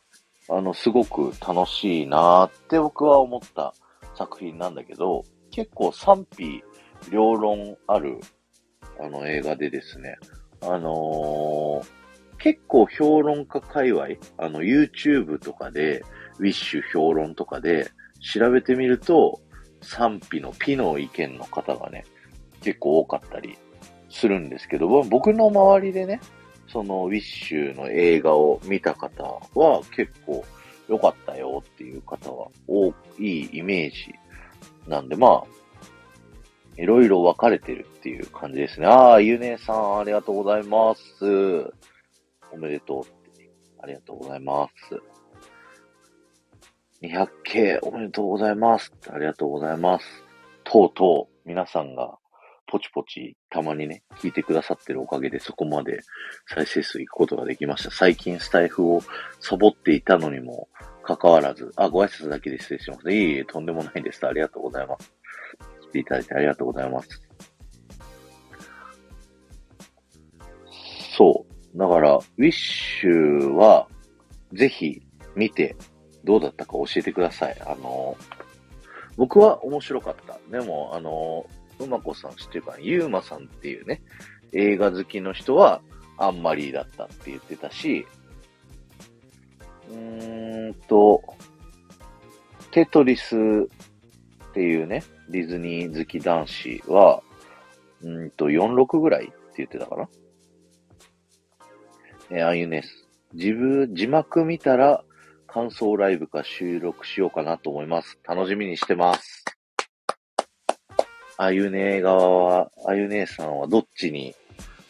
[0.49, 3.75] あの、すごく楽しいなーって僕は思った
[4.15, 5.25] 作品なんだけど、
[5.57, 6.63] 結構賛否
[7.11, 8.21] 両論ある
[9.01, 10.19] あの映画でですね、
[10.61, 16.05] あのー、結構評論家界隈、あの YouTube とかで、
[16.39, 17.91] ウィッシュ評論とかで
[18.21, 19.41] 調べてみると、
[19.81, 22.05] 賛否のピの意見の方がね、
[22.61, 23.57] 結構多かったり
[24.11, 26.21] するんですけど、僕の周りでね、
[26.69, 29.23] そのウィッシュの映画を見た方
[29.55, 30.45] は結構
[30.87, 34.15] 良かったよっていう方は多いイメージ
[34.89, 35.57] なんで、まあ、
[36.77, 38.87] いろいろ分かれてるっていう感じですね。
[38.87, 41.25] ああ、ゆねさん、ありがとうございます。
[42.53, 43.51] おめでとうって。
[43.81, 45.01] ありがとうございます。
[47.03, 48.93] 200K おめでとうございます。
[49.11, 50.07] ありがとうございます。
[50.65, 52.19] とうとう皆さんが
[52.67, 56.01] ポチポチたまにね、聞いてくださってるおかげでそこまで
[56.47, 57.91] 再生数行くことができました。
[57.91, 59.03] 最近スタイフを
[59.41, 60.69] サボっていたのにも
[61.07, 63.13] かかわらず、あ、ご挨拶だけで失礼します。
[63.13, 64.27] いえいえ、とんでもないです。
[64.27, 65.13] ありがとうございます。
[65.91, 67.23] 来ていただいてありがとうございます。
[71.17, 71.79] そう。
[71.79, 73.87] だから、ウィッシュは、
[74.53, 75.01] ぜひ
[75.37, 75.77] 見て、
[76.25, 77.57] どうだったか教えてください。
[77.65, 78.17] あの、
[79.17, 80.41] 僕は面白かった。
[80.51, 81.47] でも、あの、
[81.79, 84.03] うまこさん知ってるかゆうまさんっていうね、
[84.53, 85.83] 映画好きの人は、
[86.19, 88.07] あんまりだったって言ってたし、
[89.91, 91.23] うーんと、
[92.71, 97.23] テトリスっていうね、ディズニー好き男子は、
[98.03, 100.09] うんと、46ぐらいって言ってたかな？
[102.31, 102.83] えああいうね、
[103.33, 105.03] 自分、字幕見たら、
[105.47, 108.19] 感想ライブか収録しようかなと思います。
[108.29, 109.45] 楽しみにしてます。
[111.39, 114.35] あゆね側は、あゆねさんはどっちに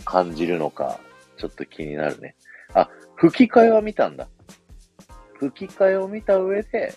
[0.04, 0.98] 感じるのか、
[1.36, 2.34] ちょっと気になるね。
[2.74, 4.28] あ、吹き替えは見たんだ。
[5.38, 6.94] 吹き替えを見た上で、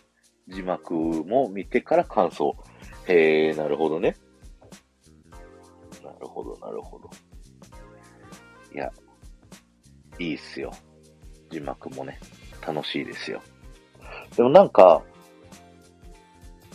[0.47, 2.55] 字幕も見てから感想。
[3.07, 4.15] へえ、なるほどね。
[6.03, 7.09] なるほど、なるほど。
[8.73, 8.91] いや、
[10.19, 10.71] いいっすよ。
[11.49, 12.19] 字幕もね、
[12.65, 13.41] 楽しいですよ。
[14.35, 15.03] でもなんか、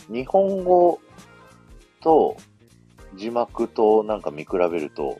[0.07, 0.99] 日本語
[2.01, 2.37] と
[3.15, 5.19] 字幕となんか見比べると、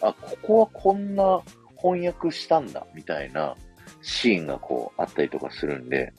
[0.00, 1.42] あ、ここはこんな
[1.76, 3.56] 翻訳したんだ、みたいな
[4.04, 6.12] シーンがこうあったりとかするんで、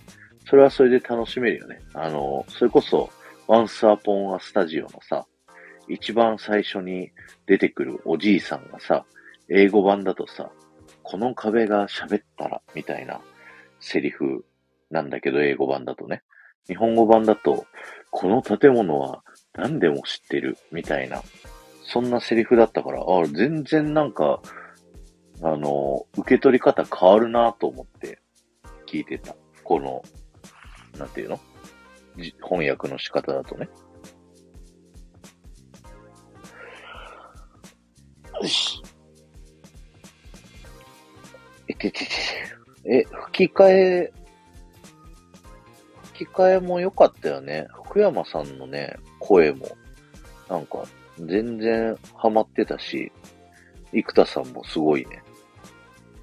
[0.50, 1.80] それはそれで楽しめるよね。
[1.93, 3.10] あの、それこそ、
[3.48, 5.26] Once Upon a Studio のさ、
[5.88, 7.12] 一番最初に
[7.45, 9.06] 出てくるおじいさんがさ、
[9.50, 10.50] 英語版だとさ、
[11.04, 13.21] この壁が喋ったら、みたいな
[13.80, 14.43] セリフ
[14.89, 16.24] なんだけど、英語版だとね。
[16.67, 17.65] 日本語版だと、
[18.10, 21.21] この建物は何でも知ってる、みたいな、
[21.84, 24.41] そんなセリフだったから、あ全然なんか、
[25.41, 28.19] あの、受け取り方変わるなと思って
[28.88, 29.36] 聞いてた。
[29.63, 30.02] この、
[30.98, 31.39] なんていうの？
[32.41, 33.67] 翻訳の仕方だとね。
[38.41, 38.82] よし。
[41.67, 42.12] えててて。
[42.86, 44.13] え、吹き替え、
[46.13, 47.67] 吹き替えも良かったよね。
[47.74, 49.67] 福山さんのね、声も、
[50.50, 50.84] なんか、
[51.19, 53.12] 全然ハマってたし、
[53.91, 55.24] 生田さんもすごいね、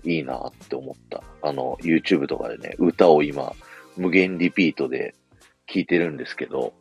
[0.04, 1.22] いいなって思った。
[1.42, 3.52] あの、YouTube とかでね、歌を今、
[3.96, 5.14] 無限リピートで
[5.66, 6.72] 聴いてるんですけど、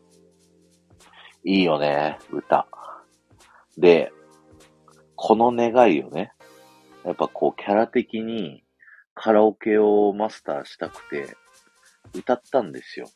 [1.43, 2.67] いいよね、歌。
[3.77, 4.11] で、
[5.15, 6.31] この願いをね、
[7.03, 8.63] やっぱこうキャラ的に
[9.13, 11.35] カラオケをマスターしたくて、
[12.13, 13.07] 歌ったんですよ。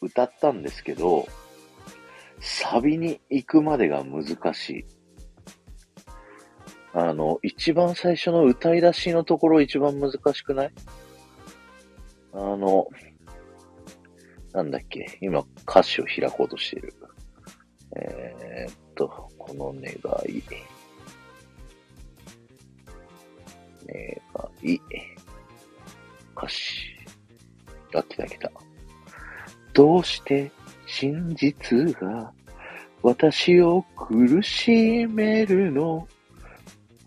[0.00, 1.26] 歌ったんですけど、
[2.40, 4.84] サビに行くまでが難しい。
[6.96, 10.72] あの、一番最初の歌い出しのところ一番難しくない？
[12.32, 12.88] あの、
[14.52, 15.18] なんだっけ？
[15.20, 16.94] 今歌詞を開こうとしている。
[17.96, 19.90] えー、っと、この願
[20.28, 20.42] い。
[23.86, 24.02] 願
[24.62, 24.80] い。
[26.36, 26.94] 歌詞。
[27.92, 28.52] あ、来た来た。
[29.72, 30.52] どうして
[30.86, 32.32] 真実が
[33.02, 36.06] 私を苦しめるの？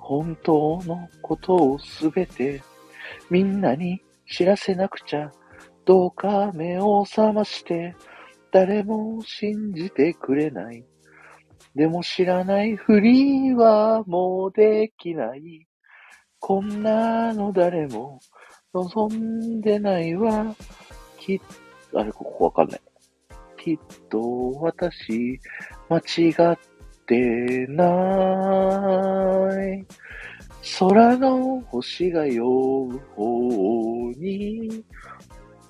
[0.07, 2.61] 本当のことをすべて
[3.29, 5.33] みんなに知らせなくちゃ。
[5.83, 7.93] どうか目を覚まして、
[8.51, 10.85] 誰も信じてくれない。
[11.75, 15.67] でも知らないふりはもうできない。
[16.39, 18.21] こんなの誰も
[18.73, 20.55] 望んでないわ。
[21.19, 21.41] きっ
[21.91, 22.81] と、あれ、ここわかんない。
[23.57, 23.77] きっ
[24.09, 25.37] と私、
[25.89, 26.57] 間違っ
[27.07, 27.83] てな
[29.63, 29.85] い。
[30.79, 34.83] 空の星が酔う方に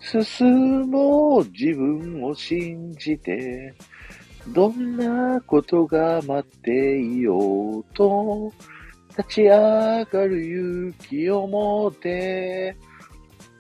[0.02, 3.74] 進もう自分を信じて
[4.50, 8.52] どんなことが待っていようと
[9.10, 12.76] 立ち上がる勇気を持って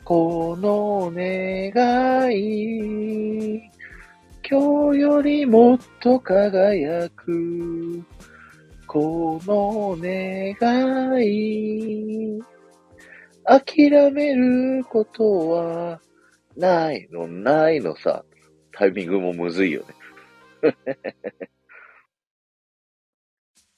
[0.04, 3.62] この願い
[4.49, 8.01] 今日よりもっと輝く
[8.88, 12.41] この願い、
[13.43, 15.99] 諦めることは
[16.55, 18.23] ないの、ないのさ、
[18.71, 19.83] タイミングもむずいよ
[20.62, 20.75] ね。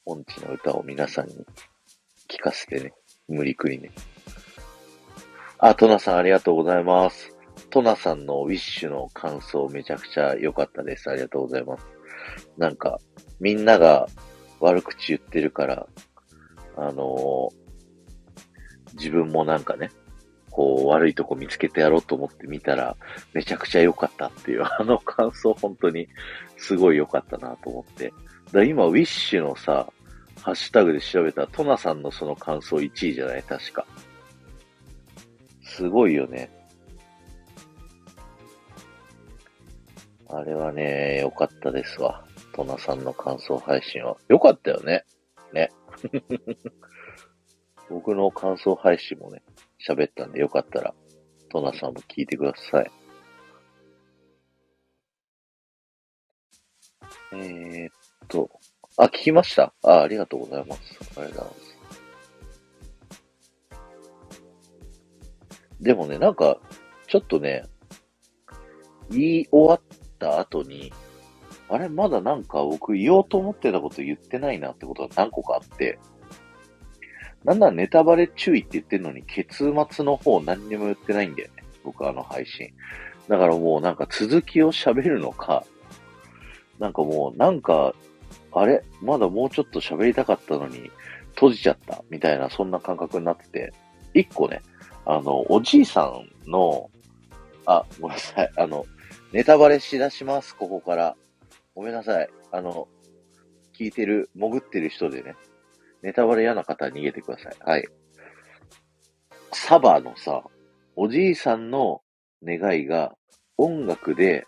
[0.05, 1.33] 音痴な歌を皆さんに
[2.27, 2.93] 聞かせてね。
[3.27, 3.89] 無理くりね。
[5.57, 7.38] あ、トナさんありがとうございます。
[7.69, 11.09] トナさんのウィッシュの感想めちゃくちゃ良かったです。
[11.09, 11.85] ありがとうございます。
[12.57, 12.99] なんか、
[13.39, 14.07] みんなが
[14.59, 15.87] 悪口言ってるから、
[16.75, 19.91] あのー、自分もなんかね、
[20.51, 22.97] こう悪いとこ見つけてやろうと思って見たら、
[23.33, 26.07] めちゃくちゃ良かったっていう、 あの感想本当に
[26.57, 28.13] すごい良かったなと思って。
[28.51, 29.87] だ今、ウィッシュのさ、
[30.41, 33.43] ハッシュタグで調べたトナさんのその感想1位じゃない？
[33.43, 33.85] 確か。
[35.63, 36.49] すごいよね。
[40.31, 42.23] あれはね、良かったですわ。
[42.53, 44.15] トナさんの感想配信は。
[44.27, 45.03] 良かったよね。
[45.53, 45.71] ね。
[47.89, 49.41] 僕の感想配信もね、
[49.87, 50.93] 喋ったんでよかったら、
[51.49, 52.91] トナさんも聞いてください。
[57.33, 57.93] えー、っ
[58.27, 58.49] と、
[58.97, 59.73] あ、聞きました？
[59.81, 60.81] あ、ありがとうございます。
[61.19, 61.69] ありがとうございます。
[65.81, 66.59] でもね、なんか、
[67.07, 67.63] ちょっとね、
[69.09, 70.91] 言い終わった後に、
[71.69, 75.99] あれ、まだなんか僕言おうと思ってたこと言ってないなってことが何個かあって、
[77.43, 81.63] なんならネタバレ注意って言ってるのに、結末の方何にも言ってないんだよね。
[81.83, 82.71] 僕あの配信。
[83.27, 85.63] だからもうなんか続きを喋るのか、
[86.79, 87.93] なんかもうなんか、
[88.51, 90.89] あれまだもうちょっと喋りたかったのに
[91.35, 93.73] 閉じちゃったみたいなそんな感覚になってて、
[94.13, 94.61] 一個ね、
[95.05, 96.89] あの、おじいさんの、
[97.65, 98.51] あ、ごめんなさい。
[98.57, 98.85] あの、
[99.31, 101.15] ネタバレしだします、ここから。
[101.75, 102.29] ごめんなさい。
[102.51, 102.87] あの、
[103.77, 105.35] 聞いてる、潜ってる人でね、
[106.01, 107.55] ネタバレ嫌な方は逃げてください。
[107.59, 107.87] はい。
[109.53, 110.43] サバのさ、
[110.95, 112.01] おじいさんの
[112.43, 113.15] 願いが
[113.57, 114.47] 音楽で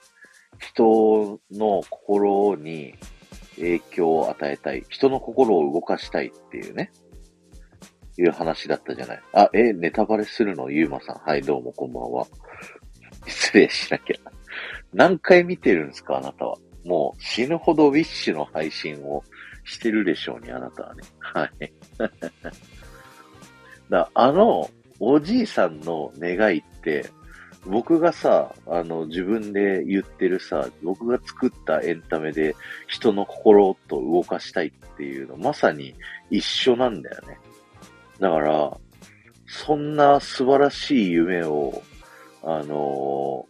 [0.60, 2.96] 人の心に
[3.56, 4.84] 影響を与えたい。
[4.89, 6.91] 人の心を動かしたいっていうね。
[8.17, 9.22] いう話だったじゃない。
[9.34, 10.70] あ、え、ネタバレするの？
[10.70, 11.17] ゆうまさん。
[11.17, 12.28] はい、どうもこんばんは。
[13.26, 14.17] 失礼しなきゃ。
[14.93, 16.58] 何回見てるんですかあなたは。
[16.84, 19.23] もう死ぬほどウィッシュの配信を
[19.63, 21.04] してるでしょうに、あなたはね。
[21.19, 21.73] はい。
[23.89, 27.10] だあの、おじいさんの願いって、
[27.65, 32.56] 僕がさ、あの、自分で言ってるさ、僕が作ったエンタメで
[32.88, 35.93] 人の心と動かしたいっていうの、まさに
[36.32, 37.38] 一緒なんだよね。
[38.19, 38.77] だから、
[39.45, 41.84] そんな素晴らしい夢を、
[42.43, 43.45] あの、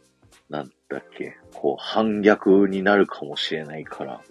[0.96, 4.22] だっけ、こう、反逆になるかもしれないから、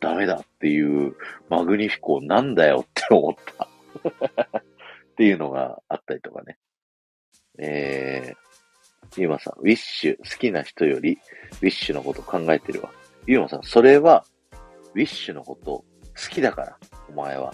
[0.00, 1.14] ダメだっていう
[1.48, 3.68] マグニフィコなんだよって思った
[4.58, 4.62] っ
[5.16, 6.58] ていうのがあったりとかね。
[7.58, 11.18] えー、ゆうまさん、ウィッシュ好きな人より
[11.62, 12.90] ウィッシュのこと考えてるわ。
[13.26, 14.24] ゆうまさん、それは
[14.94, 15.84] ウィッシュのこと好
[16.30, 17.52] きだから、お前は。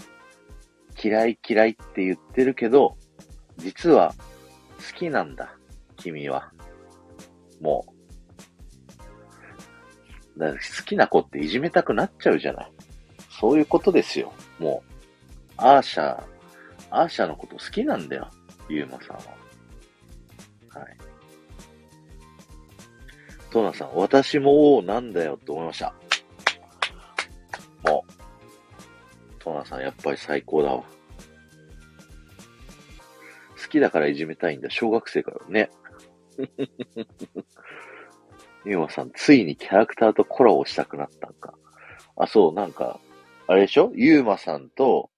[1.01, 2.97] 嫌い嫌いって言ってるけど、
[3.57, 4.13] 実は
[4.77, 5.57] 好きなんだ、
[5.95, 6.51] 君は。
[7.61, 7.92] もう、
[10.37, 12.71] だから好きな子っていじめたくなっちゃうじゃない。
[13.39, 14.33] そういうことですよ。
[14.59, 14.93] もう、
[15.57, 16.23] アーシャー、
[16.89, 18.29] アーシャーのこと好きなんだよ。
[18.69, 19.23] ユーマさんは。
[20.81, 20.97] はい。
[23.51, 25.93] トーナさん、私も王なんだよって思いました。
[27.83, 28.13] もう、
[29.39, 30.83] トーナさんやっぱり最高だわ。
[33.61, 34.69] 好きだからいじめたいんだ。
[34.69, 35.69] 小学生からね。
[38.65, 41.53] ゆうまさん、ついにキャラクターとコラボしたくなったんか。
[42.15, 42.99] あ、そう、なんか、
[43.47, 43.91] あれでしょ？
[43.95, 45.09] ゆうまさんと、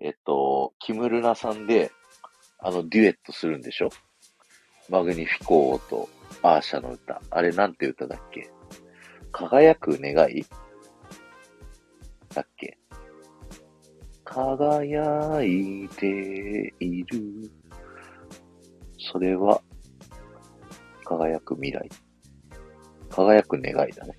[0.00, 1.90] えっと、キムルナさんで、
[2.58, 3.88] あの、デュエットするんでしょ？
[4.90, 6.08] マグニフィコーと
[6.42, 7.22] アーシャの歌。
[7.30, 8.50] あれなんて歌だっけ？
[9.30, 10.44] 輝く願い？
[12.34, 12.78] だっけ？
[14.24, 17.50] 輝いている。
[18.98, 19.62] それは、
[21.04, 21.88] 輝く未来。
[23.12, 24.14] 輝く願いだね。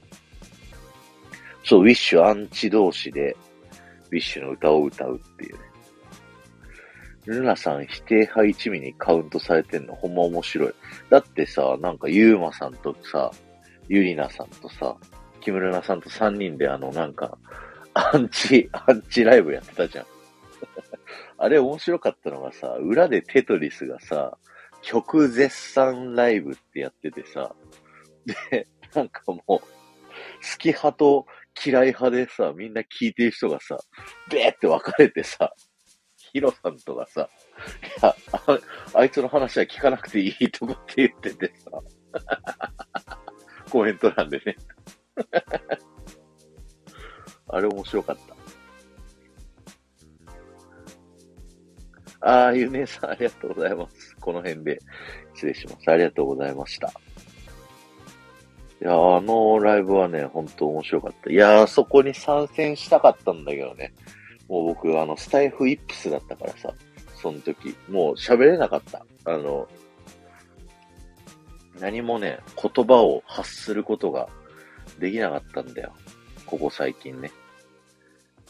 [1.64, 3.36] そう、ウィッシュアンチ同士で、
[4.12, 5.60] ウィッシュの歌を歌うっていうね。
[7.26, 10.74] ルナさん否定派一味にカウントされてんのほんま面白い。
[11.10, 13.32] だってさ、なんかユーマさんとさ、
[13.88, 14.96] ユリナさんとさ、
[15.40, 17.38] キムルナさんと3人であのなんか、
[17.94, 20.06] アンチ、アンチライブやってたじゃん。
[21.38, 24.38] あれ面白かったのがさ、裏でテトリスがさ、
[24.82, 27.56] 曲絶賛ライブってやっててさ、
[28.52, 29.66] で、なんかもう、好
[30.58, 31.26] き派と
[31.66, 33.78] 嫌い派でさ、みんな聞いてる人がさ、
[34.30, 35.54] べーって分かれてさ、
[36.34, 37.30] ヒロさんとかさ、
[38.02, 38.60] いやあ、
[38.96, 41.72] あいつの話は聞かなくていいとかって言っててさ、
[43.70, 44.56] コメント欄でね。
[47.50, 48.34] あれ面白かった。
[52.26, 54.16] ああ、ゆねさんありがとうございます。
[54.20, 54.80] この辺で
[55.36, 55.92] 失礼します。
[55.92, 56.92] ありがとうございました。
[58.84, 61.32] いや、あのライブはね、本当面白かった。
[61.32, 63.94] いや、そこに参戦したかったんだけどね。
[64.50, 66.74] もう僕、あの、スタイフイップスだったからさ、
[67.16, 67.74] その時。
[67.88, 69.06] もう喋れなかった。
[69.24, 69.70] あの、
[71.80, 74.28] 何もね、言葉を発することが
[75.00, 75.94] できなかったんだよ。
[76.46, 77.32] ここ最近ね。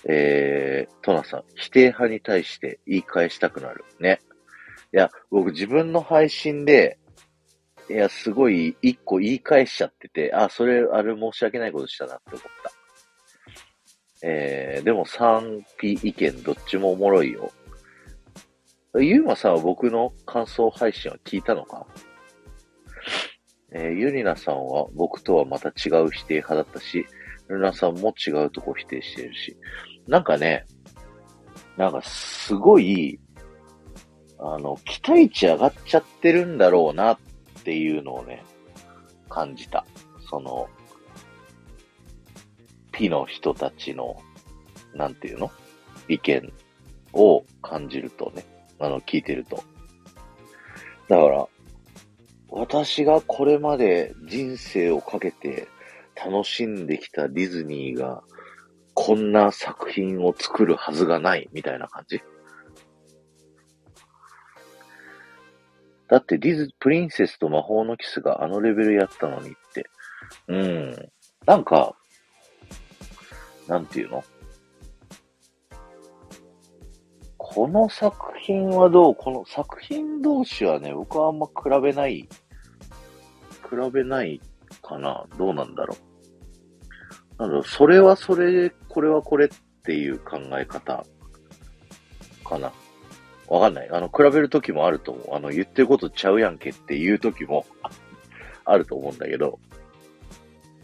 [0.06, 3.86] えー、トナさん、否定派に対して言い返したくなる。
[4.00, 4.20] ね。
[4.92, 6.98] いや、僕自分の配信で、
[7.90, 12.72] いや、すごい一個言い返しちゃってて、あ、それ、あれ申し訳ないことしたなって思った。
[14.26, 17.52] えー、でも賛否意見どっちもおもろいよ。
[18.96, 21.86] ゆうまさんは僕の感想配信は聞いたのか？
[23.74, 27.06] えー、ゆりなさんは僕とはまた違う否定派だったし、
[27.48, 29.58] ルナさんも違うとこ否定してるし。
[30.08, 30.66] なんかね、
[31.76, 33.20] なんかすごい、
[34.38, 37.18] あの、期待値上がっちゃってるんだろうなっ
[37.64, 38.43] っていうのをね、
[39.30, 39.86] 感じた。
[40.30, 40.68] その、
[42.91, 44.22] ピの人たちの、
[44.93, 45.49] なんていうの？
[46.09, 46.51] 意見
[47.14, 48.43] を感じるとね、
[48.80, 49.64] あの、聞いてると。
[51.07, 51.47] だから、
[52.49, 55.70] 私がこれまで人生をかけて
[56.16, 58.24] 楽しんできたディズニーが、
[58.93, 62.22] こんな作品を作るはずがない、みたいな感じ
[66.14, 69.89] だってディズ、プリンセスと魔法のキスがあのレベルやったのにって。
[70.47, 71.09] うん。
[71.47, 71.95] なんか、
[73.68, 74.24] なんていうの？
[77.39, 79.16] この作品はどう？
[79.16, 82.30] この作品同士はね、僕はあんま比べない、比
[83.91, 84.39] べない
[84.84, 85.97] かなどうなんだろ
[87.39, 87.41] う？
[87.41, 89.49] なんだろう、それはそれ、これはこれっ
[89.82, 91.03] ていう考え方
[92.45, 92.72] かな。
[93.48, 93.89] わかんない。
[93.89, 95.36] あの、比べるときもあると思う。
[95.36, 97.66] あの、言ってることちゃうやんけっていうときも
[98.66, 99.60] あると思うんだけど、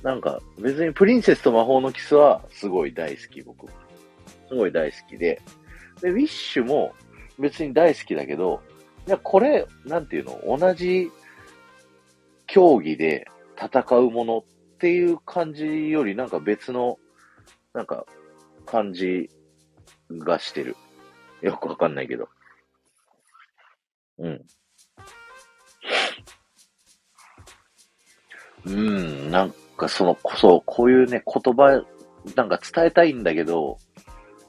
[0.04, 3.68] なんか、別にプリンセスと魔法のキスはすごい大好き、僕。
[4.48, 5.42] すごい大好きで。
[6.02, 6.94] で、ウィッシュも
[7.38, 8.62] 別に大好きだけど、
[9.08, 11.12] いや、これ、なんていうの、同じ
[12.48, 14.44] 競技で戦うものっ
[14.78, 16.98] ていう感じより、なんか別の、
[17.74, 18.06] なんか、
[18.66, 19.30] 感じ
[20.10, 20.76] がしてる。
[21.42, 22.30] よくわかんないけど。
[24.20, 24.46] うん。
[28.66, 31.84] うん、なんかその、こそ、こういうね、言葉、
[32.36, 33.78] なんか伝えたいんだけど、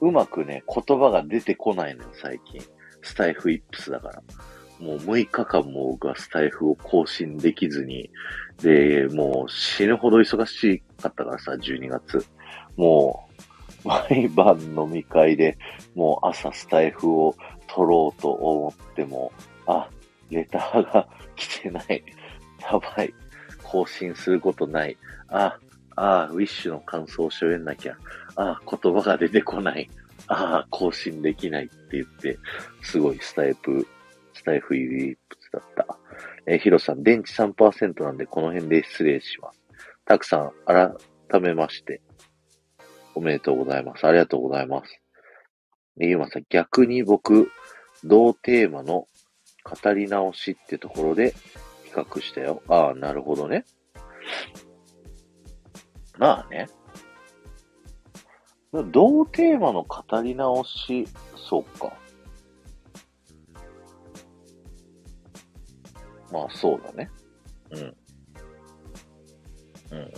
[0.01, 2.61] うまくね、言葉が出てこないのよ、最近。
[3.01, 4.21] スタイフイップスだから。
[4.79, 8.09] もう6日間もがスタイフを更新できずに、
[8.61, 12.25] で、もう死ぬほど忙しかったからさ、12月。
[12.75, 13.27] も
[13.85, 15.57] う、毎晩飲み会で、
[15.95, 17.35] もう朝スタイフを
[17.67, 19.31] 撮ろうと思っても、
[19.67, 19.89] あ、
[20.29, 22.03] レターが来てない。
[22.61, 23.13] やばい。
[23.63, 24.97] 更新することない。
[25.29, 25.57] あ、
[25.95, 27.97] あウィッシュの感想を喋んなきゃ。
[28.35, 29.89] あ言葉が出てこない。
[30.27, 32.37] あ、更新できないって言って、
[32.81, 33.85] すごいスタイプ、
[34.33, 35.97] スタイフユリプツだった。
[36.45, 39.61] えー、ヒロさん、電池3%なんでこの辺で失礼します。
[40.05, 42.01] たくさん、改めまして、
[43.13, 44.05] おめでとうございます。
[44.05, 45.01] ありがとうございます。
[45.99, 47.51] えー、ゆまさん、逆に僕、
[48.03, 49.07] 同テーマの
[49.63, 51.33] 語り直しってところで
[51.85, 52.61] 比較したよ。
[52.67, 53.65] ああ、なるほどね。
[56.17, 56.67] まあね。
[58.91, 61.05] 同テーマの語り直し、
[61.35, 61.93] そうか。
[66.31, 67.09] まあ、そうだね。
[67.71, 67.79] うん。
[69.91, 70.11] うんうん。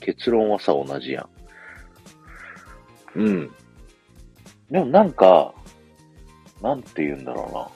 [0.00, 3.20] 結論はさ、同じやん。
[3.20, 3.50] うん。
[4.70, 5.52] でもなんか、
[6.62, 7.68] なんて言うんだろうな。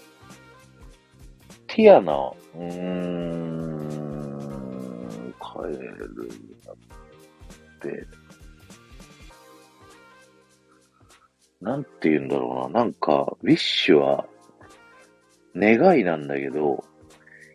[1.66, 2.62] ティアナ、うー
[5.28, 5.76] ん、カエル
[6.28, 6.76] になっ
[7.80, 8.06] て、
[11.60, 12.80] なんて言うんだろうな。
[12.80, 14.26] なんか、ウィッシュは、
[15.56, 16.84] 願いなんだけど、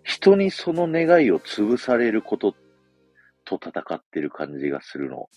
[0.03, 2.53] 人にその願いを潰されること
[3.45, 5.29] と戦ってる感じがするの。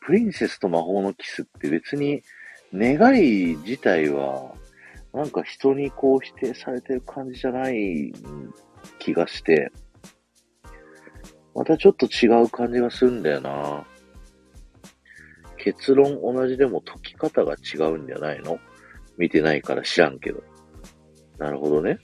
[0.00, 2.22] プリンセスと魔法のキスって別に
[2.72, 4.54] 願い自体は、
[5.12, 8.12] なんか人にこう否定されてる感じじゃない
[8.98, 9.70] 気がして、
[11.54, 13.86] またちょっと違う感じがするんだよな。
[15.56, 18.58] 結論同じでも解き方が違うんじゃないの？
[19.16, 20.42] 見てないから知らんけど。
[21.38, 21.98] なるほどね。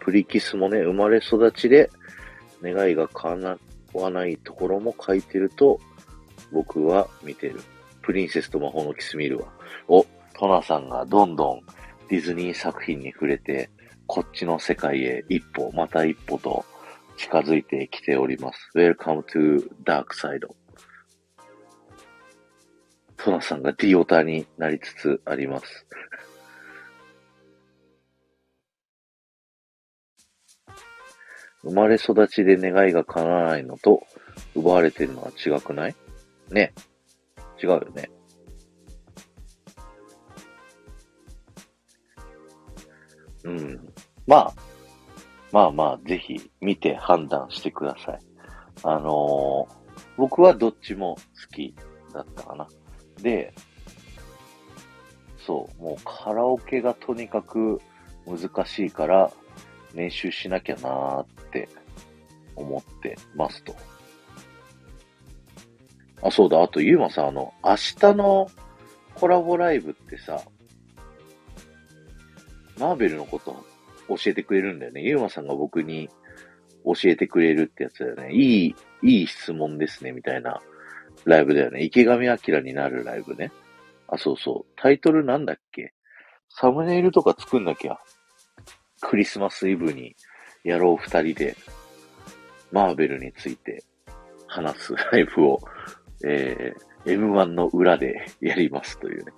[0.00, 1.90] プリキスもね、生まれ育ちで
[2.62, 3.58] 願いが叶
[3.94, 5.80] わないところも書いてると、
[6.52, 7.60] 僕は見てる。
[8.02, 9.48] プリンセスと魔法のキス見るわ。
[9.86, 11.60] お、トナさんがどんどん
[12.08, 13.70] ディズニー作品に触れて、
[14.06, 16.64] こっちの世界へ一歩、また一歩と
[17.18, 18.70] 近づいてきております。
[18.74, 20.48] Welcome to Dark Side.
[23.16, 25.86] トナさんがディオタになりつつあります。
[31.62, 34.06] 生まれ育ちで願いが叶わないのと
[34.54, 35.96] 奪われてるのは違くない？
[36.50, 36.72] ね。
[37.62, 38.10] 違うよね。
[43.44, 43.92] うん。
[44.26, 44.54] まあ、
[45.52, 48.18] まあまあ、ぜひ見て判断してください。
[48.84, 49.78] あのー
[50.18, 51.74] 僕はどっちも好き
[52.12, 52.66] だったかな。
[53.22, 53.54] で、
[55.38, 57.80] そう、もうカラオケがとにかく
[58.26, 59.30] 難しいから
[59.94, 61.68] 練習しなきゃなーって
[62.56, 63.74] 思ってますと。
[66.22, 68.50] あ、そうだ、あとゆうまさん、あの、明日の
[69.14, 70.40] コラボライブってさ、
[72.78, 73.64] マーベルのこと
[74.08, 75.02] 教えてくれるんだよね。
[75.02, 76.08] ゆうまさんが僕に
[76.84, 78.32] 教えてくれるってやつだよね。
[78.32, 80.60] いい、いい質問ですね、みたいな
[81.24, 81.82] ライブだよね。
[81.82, 83.50] 池上彰になるライブね。
[84.06, 84.72] あ、そうそう。
[84.76, 85.92] タイトルなんだっけ？
[86.48, 87.98] サムネイルとか作んなきゃ。
[89.00, 90.16] クリスマスイブに
[90.64, 91.56] やろう二人で、
[92.72, 93.84] マーベルについて
[94.46, 95.60] 話すライブを、
[96.24, 99.32] えー、M1 の裏で やりますというね。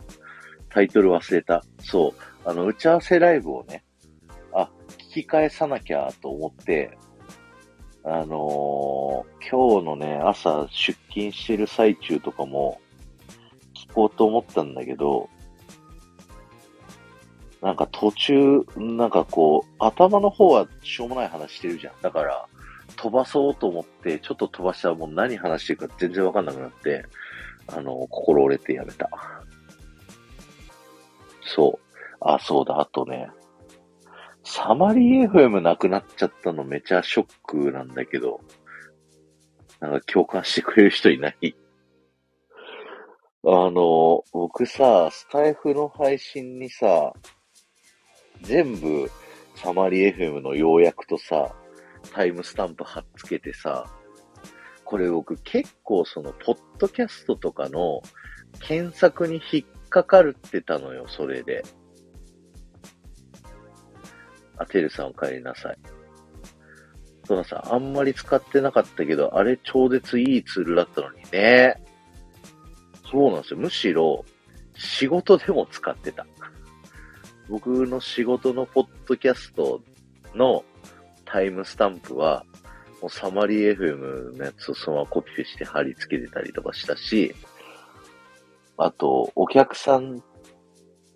[0.68, 1.64] タイトル忘れた。
[1.80, 2.48] そう。
[2.48, 3.84] あの、打ち合わせライブをね、
[4.52, 6.96] あ、聞き返さなきゃと思って、
[8.04, 9.00] あのー
[9.50, 12.80] 今日のね、朝出勤してる最中とかも
[13.74, 15.28] 聞こうと思ったんだけど、
[17.60, 21.94] なんか途中、なんかこう、頭の方はしょうもない話してるじゃん。
[22.00, 22.46] だから、
[22.96, 27.04] 飛ばそうと思って、ちょっと飛ばしたらもう何話してるか全然わかんなくなって、
[27.68, 29.08] あの、心折れてやめた。
[31.42, 31.86] そう。
[32.20, 33.30] あ、そうだ、あとね、
[34.44, 38.40] サマリー FM なくなっちゃったのめちゃショックなんだけど、
[39.80, 41.52] なんか共感してくれる人いない？
[43.44, 47.12] あの、僕さ、スタイフの配信にさ、
[48.42, 49.10] 全部
[49.54, 51.54] サマリー FM の要約とさ、
[52.12, 53.86] タイムスタンプ貼っつけてさ、
[54.84, 58.02] これ僕結構その、ポッドキャストとかの
[58.60, 61.64] 検索に引っかかるってたのよ、それで。
[64.56, 65.78] あ、てるさんお帰りなさい。
[67.30, 71.80] トナさん、あんまり使ってなかったけど、あれ超絶いいツールだったのにね。
[73.08, 73.60] そうなんですよ。
[73.60, 74.24] むしろ、
[74.74, 76.26] 仕事でも使ってた。
[77.48, 79.80] 僕の仕事のポッドキャスト
[80.34, 80.64] の
[81.30, 82.44] タイムスタンプは、
[83.00, 87.34] もうサマリー FM のやつをそのままコピペして貼り付けてたりとかしたし、
[88.76, 90.22] あと、お客さん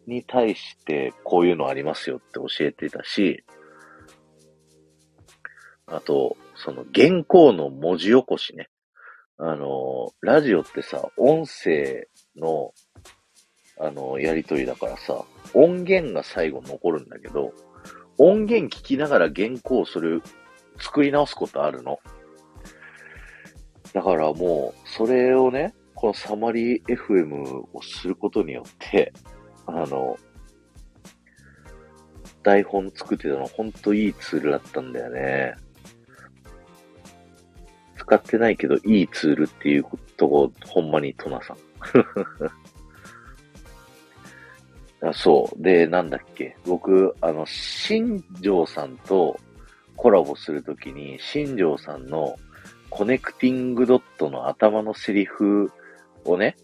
[0.06, 3.44] に対してこういうのありますよって教えてたし、
[5.86, 8.68] あと、その原稿の文字起こしね。
[9.36, 12.72] あの、ラジオってさ、音声の、
[13.78, 17.52] あの、やりとりだからさ、音源が最後残るんだけど、
[18.18, 20.20] 音源聞きながら原稿をそれ
[20.78, 21.98] 作り直すことあるの。
[23.92, 29.12] だからもう、それをね、このサマリー FM をすることによって、
[29.66, 30.18] あの、
[32.42, 35.54] 台本作ってたのほんといいツールだったんだよね。
[37.96, 39.84] 使ってないけどいいツールっていう
[40.16, 41.56] とこ、ほんまにトナさん。
[45.05, 45.62] あそう。
[45.62, 46.57] で、なんだっけ。
[46.64, 49.38] 僕、あの、新庄さんと
[49.96, 52.36] コラボするときに、新庄さんの
[52.90, 55.70] コネクティングドットの頭のセリフ
[56.24, 56.57] をね、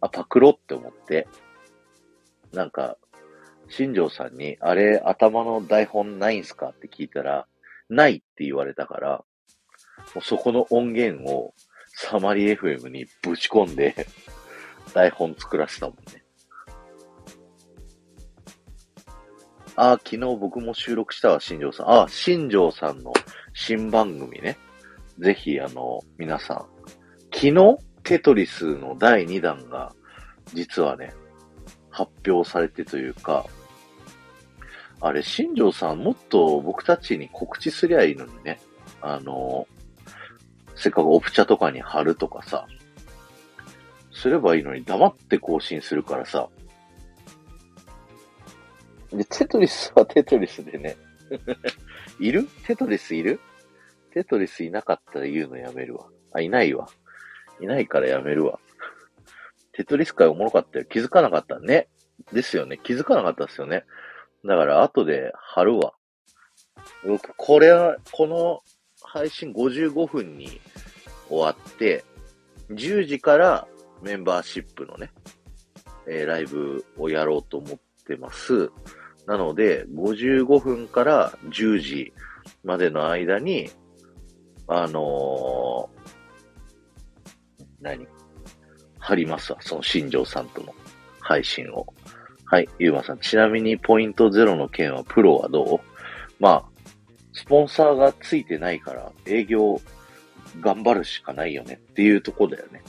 [0.00, 1.26] あ、パクろって思って、
[2.52, 2.98] なんか、
[3.68, 6.70] 新庄さんに、あれ、頭の台本ないんすか？
[6.70, 7.46] って聞いたら、
[7.88, 9.24] ないって言われたから、
[10.14, 11.54] もうそこの音源を
[11.88, 14.06] サマリ FM にぶち込んで、
[14.92, 16.21] 台本作らせたもんね。
[19.76, 21.90] あ、昨日僕も収録したわ、新庄さん。
[21.90, 23.12] あ、新庄さんの
[23.54, 24.58] 新番組ね。
[25.18, 26.66] ぜひ、あの、皆さん。
[27.32, 29.94] 昨日、テトリスの第2弾が、
[30.52, 31.14] 実はね、
[31.90, 33.46] 発表されてというか、
[35.00, 38.60] あれ、新庄さんもっと僕たちに告知すりゃいいのにね。
[39.00, 39.66] あの、
[40.76, 42.66] せっかくオプチャとかに貼るとかさ、
[44.12, 46.48] すればいいのに黙って更新するからさ。
[49.12, 50.96] で、テトリスはテトリスでね。
[52.20, 52.44] いる？
[52.66, 53.40] テトリスいる？
[54.12, 56.06] テトリスいなかったら言うのやめるわ。
[56.32, 56.88] あ、いないわ。
[57.60, 58.58] いないからやめるわ。
[59.72, 60.84] テトリス界おもろかったよ。
[60.84, 61.88] 気づかなかったね。
[62.32, 62.78] ですよね。
[62.82, 63.84] 気づかなかったですよね。
[64.44, 65.94] だから後で貼るわ。
[67.06, 68.62] 僕、これは、この
[69.02, 70.60] 配信55分に
[71.28, 72.04] 終わって、
[72.70, 73.66] 10時から
[74.02, 75.10] メンバーシップのね、
[76.06, 78.70] えーライブをやろうと思ってます。
[79.26, 82.12] なので、55分から10時
[82.64, 83.70] までの間に、
[84.68, 86.02] あのー
[87.80, 88.06] 何？
[88.98, 89.58] 貼りますわ。
[89.60, 90.72] その新庄さんとの
[91.20, 91.86] 配信を。
[92.44, 93.18] はい、ゆうまさん。
[93.18, 95.80] ちなみにポイントゼロの件はプロはどう？
[96.38, 96.64] まあ、
[97.32, 99.80] スポンサーがついてないから営業
[100.60, 102.82] 頑張るしかないよねっていうとこだよね。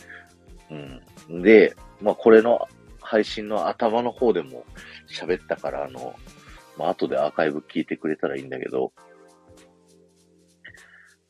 [1.30, 1.42] うん。
[1.42, 2.68] で、まあこれの
[3.02, 4.66] 配信の頭の方でも
[5.10, 6.16] 喋ったから、あの、
[6.78, 8.94] まあ後でアーカイブ聞いてくれたらいいんだけど、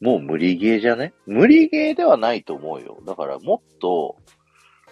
[0.02, 1.14] もう無理ゲーじゃね？
[1.26, 3.02] 無理ゲーではないと思うよ。
[3.06, 4.18] だからもっと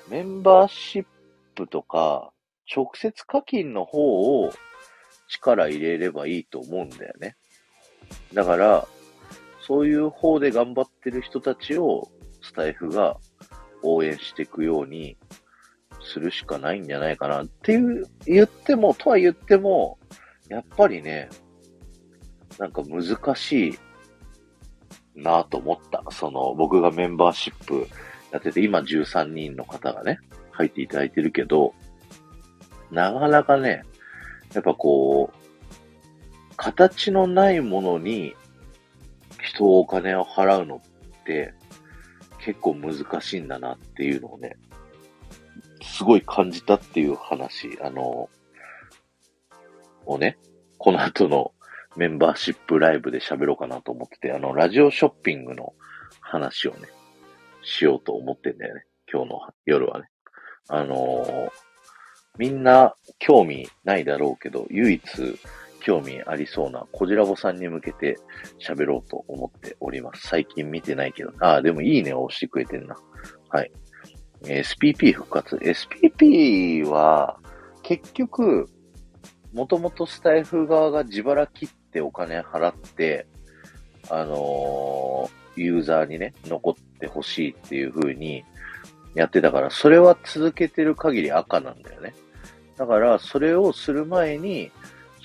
[0.10, 1.06] メンバーシッ
[1.56, 2.32] プとか
[2.74, 4.52] 直接課金の方を
[5.28, 7.36] 力入れればいいと思うんだよね。
[8.34, 8.88] だから、
[9.62, 12.10] そういう方で頑張ってる人たちを
[12.42, 13.18] スタイフが
[13.84, 15.18] 応援していくように
[16.12, 19.98] するしかないんじゃないかなっていう、言っても、とは言っても、
[20.50, 21.30] やっぱりね、
[22.60, 23.80] なんか難しい
[25.16, 26.04] なと思った。
[26.12, 27.88] その、僕がメンバーシップ
[28.32, 30.20] やってて、今13人の方がね、
[30.52, 31.74] 入っていただいてるけど、
[32.92, 33.84] なかなかね、
[34.54, 38.36] やっぱこう、形のないものに
[39.42, 41.54] 人をお金を払うのって
[42.40, 44.58] 結構難しいんだなっていうのをね、
[45.82, 48.30] すごい感じたっていう話、あの、
[50.06, 50.38] をね、
[50.78, 51.52] この後の
[51.96, 55.74] メンバーシップライブで喋ろうかなと思ってて、あの、ラジオショッピングの
[56.22, 56.88] 話をね、
[57.64, 58.86] しようと思ってんだよね。
[59.12, 60.08] 今日の夜はね。
[60.70, 61.72] あのー
[62.38, 65.02] みんな興味ないだろうけど、唯一
[65.82, 68.18] 興味ありそうなコジラボさんに向けて
[68.60, 70.28] 喋ろうと思っております。
[70.28, 71.34] 最近見てないけど。
[71.40, 72.96] ああ、でもいいねを押してくれてんな。
[73.50, 73.72] はい。
[74.44, 75.56] SPP 復活。
[75.58, 77.38] SPP は、
[77.84, 78.68] 結局、
[79.54, 83.28] もともとスタイフ側が自腹切ってお金払って、
[84.10, 88.44] あのー、ユーザーにね、残ってほしいっていう風に
[89.14, 92.14] やってたから、それは続けてる限り赤なんだよね。
[92.78, 94.72] だから、それをする前に、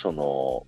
[0.03, 0.67] その、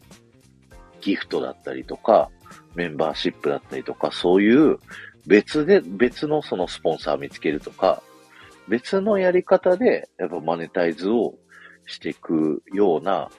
[1.01, 2.30] ギフトだったりとか、
[2.74, 4.78] メンバーシップだったりとか、そういう
[5.26, 8.03] 別で、別のそのスポンサー見つけるとか、
[8.68, 11.34] 別のやり方で、やっぱマネタイズを
[11.86, 13.30] していくような、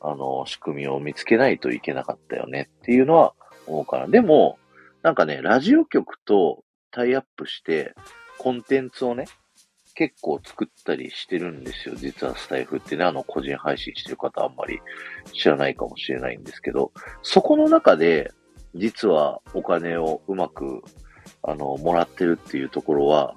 [0.00, 3.34] あの、仕組みを見つけないといけなかったよねっていうのは
[3.66, 4.06] 思うかな。
[4.06, 4.58] でも、
[5.02, 7.94] なんかね、ラジオ局とタイアップして、
[8.38, 9.24] コンテンツをね、
[9.94, 11.96] 結構作ったりしてるんですよ。
[11.96, 14.80] 実はスタイフってね、あの、個人配信してる方あんまり
[15.32, 16.92] 知らないかもしれないんですけど、
[17.22, 18.30] そこの中で、
[18.76, 20.82] 実はお金をうまく、
[21.42, 23.34] あの、もらってるっていうところは、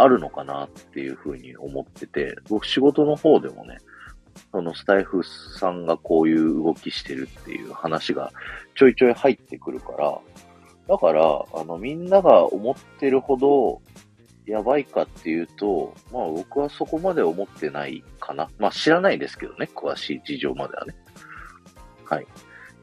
[0.00, 3.78] あるのかなっていうふうに思ってて、僕仕事の方でもね、
[4.52, 5.22] そのスタイフ
[5.58, 8.32] さんがこういう動きしてるっていう話が
[8.74, 10.18] ちょいちょい入ってくるから、
[10.88, 13.82] だから、あの、みんなが思ってるほど、
[14.46, 18.48] やばいかっていうと、まあ僕はそこまで思ってないかな。
[18.58, 20.94] まあ知らないですけどね、詳しい事情まではね。
[22.04, 22.26] はい。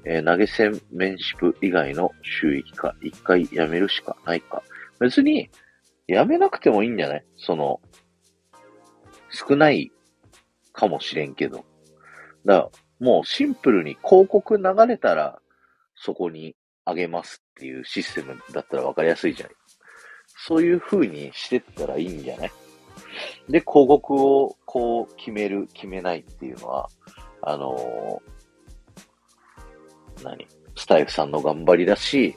[0.05, 4.61] えー、投げ銭メンシプ以外の収益化、一回やめるしかないか。
[4.99, 5.49] 別に、
[6.07, 7.25] やめなくてもいいんじゃない？
[7.37, 7.81] その、
[9.29, 9.91] 少ない
[10.71, 11.57] かもしれんけど。
[11.57, 11.65] だか
[12.45, 15.39] ら、もうシンプルに広告流れたら、
[15.95, 19.49] そこにあげますっていうシステムだったらわかりやすいじゃん。
[20.37, 22.51] そういう風にしてったらいいんじゃない？
[23.49, 26.89] で、広告をこう決める、決めないっていうのは、
[27.41, 30.47] あのー、何？
[30.75, 32.35] スタイフさんの頑張りだし、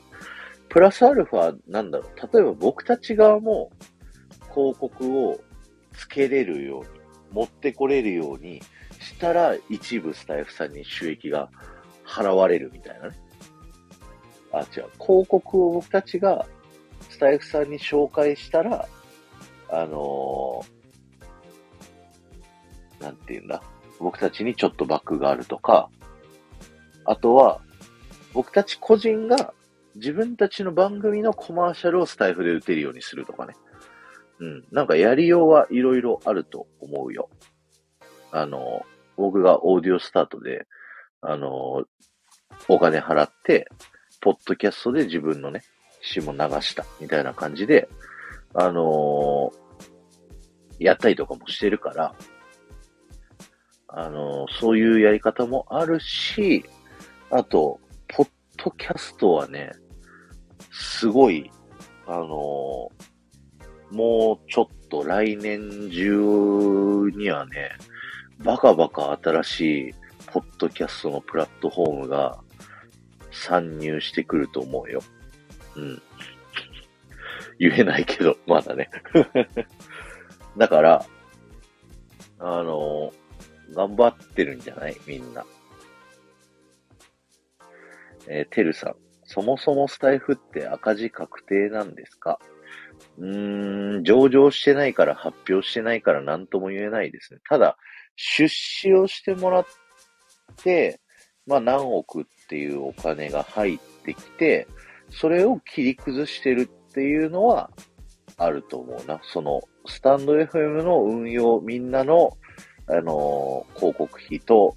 [0.69, 3.71] プラスアルファ、なんだろう、例えば僕たち側も
[4.53, 5.39] 広告を
[5.93, 6.87] つけれるように、
[7.31, 8.61] 持ってこれるように
[8.99, 11.49] したら、一部スタイフさんに収益が
[12.05, 13.17] 払われるみたいなね。
[14.51, 14.65] あ、違う。
[14.99, 16.45] 広告を僕たちが
[17.09, 18.87] スタイフさんに紹介したら、
[19.69, 23.61] あのー、なんて言うんだ。
[23.99, 25.89] 僕たちにちょっとバックがあるとか、
[27.05, 27.61] あとは、
[28.33, 29.53] 僕たち個人が
[29.99, 33.53] 自分たちの番組のコマーシャルをスタイフで打てるようにするとかね。
[34.39, 34.63] うん。
[34.71, 37.29] なんかやりようはいろいろあると思うよ。
[38.31, 38.85] あの、
[39.17, 40.65] 僕がオーディオスタートで、
[41.21, 41.83] あの、
[42.67, 43.67] お金払って、
[44.21, 45.61] ポッドキャストで自分のね、
[46.01, 47.89] 詩も流したみたいな感じで、
[48.53, 52.15] あのー、やったりとかもしてるから、
[53.89, 56.63] あのー、そういうやり方もあるし、
[57.31, 58.29] あと、ポッ
[58.63, 59.71] ドキャストはね、
[60.71, 61.49] すごい、
[62.07, 62.89] あのー、
[63.91, 67.71] もうちょっと来年中にはね、
[68.43, 69.93] バカバカ新しい
[70.27, 72.39] ポッドキャストのプラットフォームが
[73.31, 75.01] 参入してくると思うよ。
[75.75, 76.01] うん。
[77.59, 78.89] 言えないけど、まだね。
[80.57, 81.05] だから、
[82.39, 83.13] あの、
[83.73, 84.97] 頑張ってるんじゃない？
[85.05, 85.45] みんな。
[88.27, 88.95] えー、てるさん。
[89.31, 92.39] そもそもスタイフって赤字確定なんですか？
[93.19, 97.39] うーん、上場してないから発表してないから何とも言えないですね。
[97.47, 97.77] ただ、
[98.15, 99.65] 出資をしてもらっ
[100.63, 100.99] て、
[101.45, 104.67] まあ何億っていうお金が入ってきて、
[105.11, 107.69] それを切り崩してるっていうのは
[108.37, 109.21] あると思うな。
[109.23, 112.35] その、スタンド FM の運用、みんなの、
[112.87, 114.75] あのー、広告費と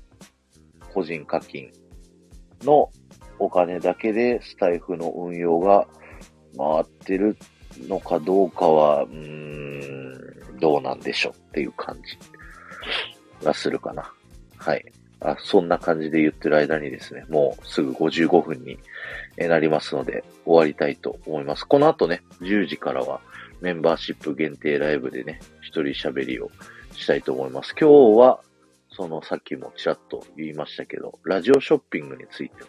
[0.93, 1.73] 個人課金
[2.63, 2.91] の
[3.45, 5.87] お金だけでスタイフの運用が
[6.57, 7.37] 回ってる
[7.89, 11.97] のかどうかは、うーん、どうなんでしょうっていう感
[13.41, 14.13] じがするかな。
[14.57, 14.85] はい。
[15.21, 18.79] あ、そんな感じで言ってる間にですね、もうすぐ55分に
[19.37, 21.65] なりますので、終わりたいと思います。
[21.65, 23.21] この後ね、10時からは
[23.61, 26.51] メンバーシップ限定ライブでね、一人喋りを
[26.95, 27.75] したいと思います。
[27.81, 28.41] 今日は、
[28.91, 32.67] そのさっきもちらっと言いましたけど、ラジオショッピングについての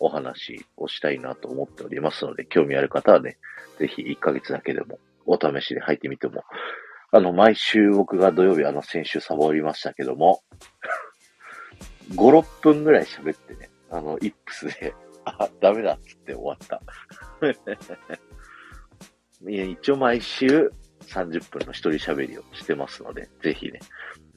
[0.00, 3.36] お話をしたいなと思っておりますので、興味ある方はね、
[3.78, 6.44] ぜひ1ヶ月だけでもお試しで入ってみても、
[7.10, 10.42] あの、毎週僕が土曜日あの、先週サボりましたけども、
[12.12, 14.94] 5、6分ぐらい喋ってね、あの、イップスで、
[15.24, 16.80] あ、ダメだっつって終わった。
[19.48, 20.72] いや、一応毎週
[21.02, 23.80] 30分の一人喋りをしてますので、ぜひね、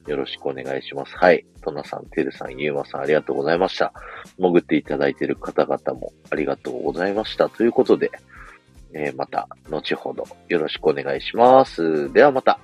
[0.06, 1.16] よろしくお願いします。
[1.16, 1.44] はい。
[1.62, 3.92] トナさん、テルさん、ユーマさん、ありがとうございました。
[4.38, 7.48] 潜っていただいている方々もありがとうございました。
[7.48, 8.10] ということで、
[8.94, 12.12] えー、また、後ほどよろしくお願いします。
[12.12, 12.58] ではまた。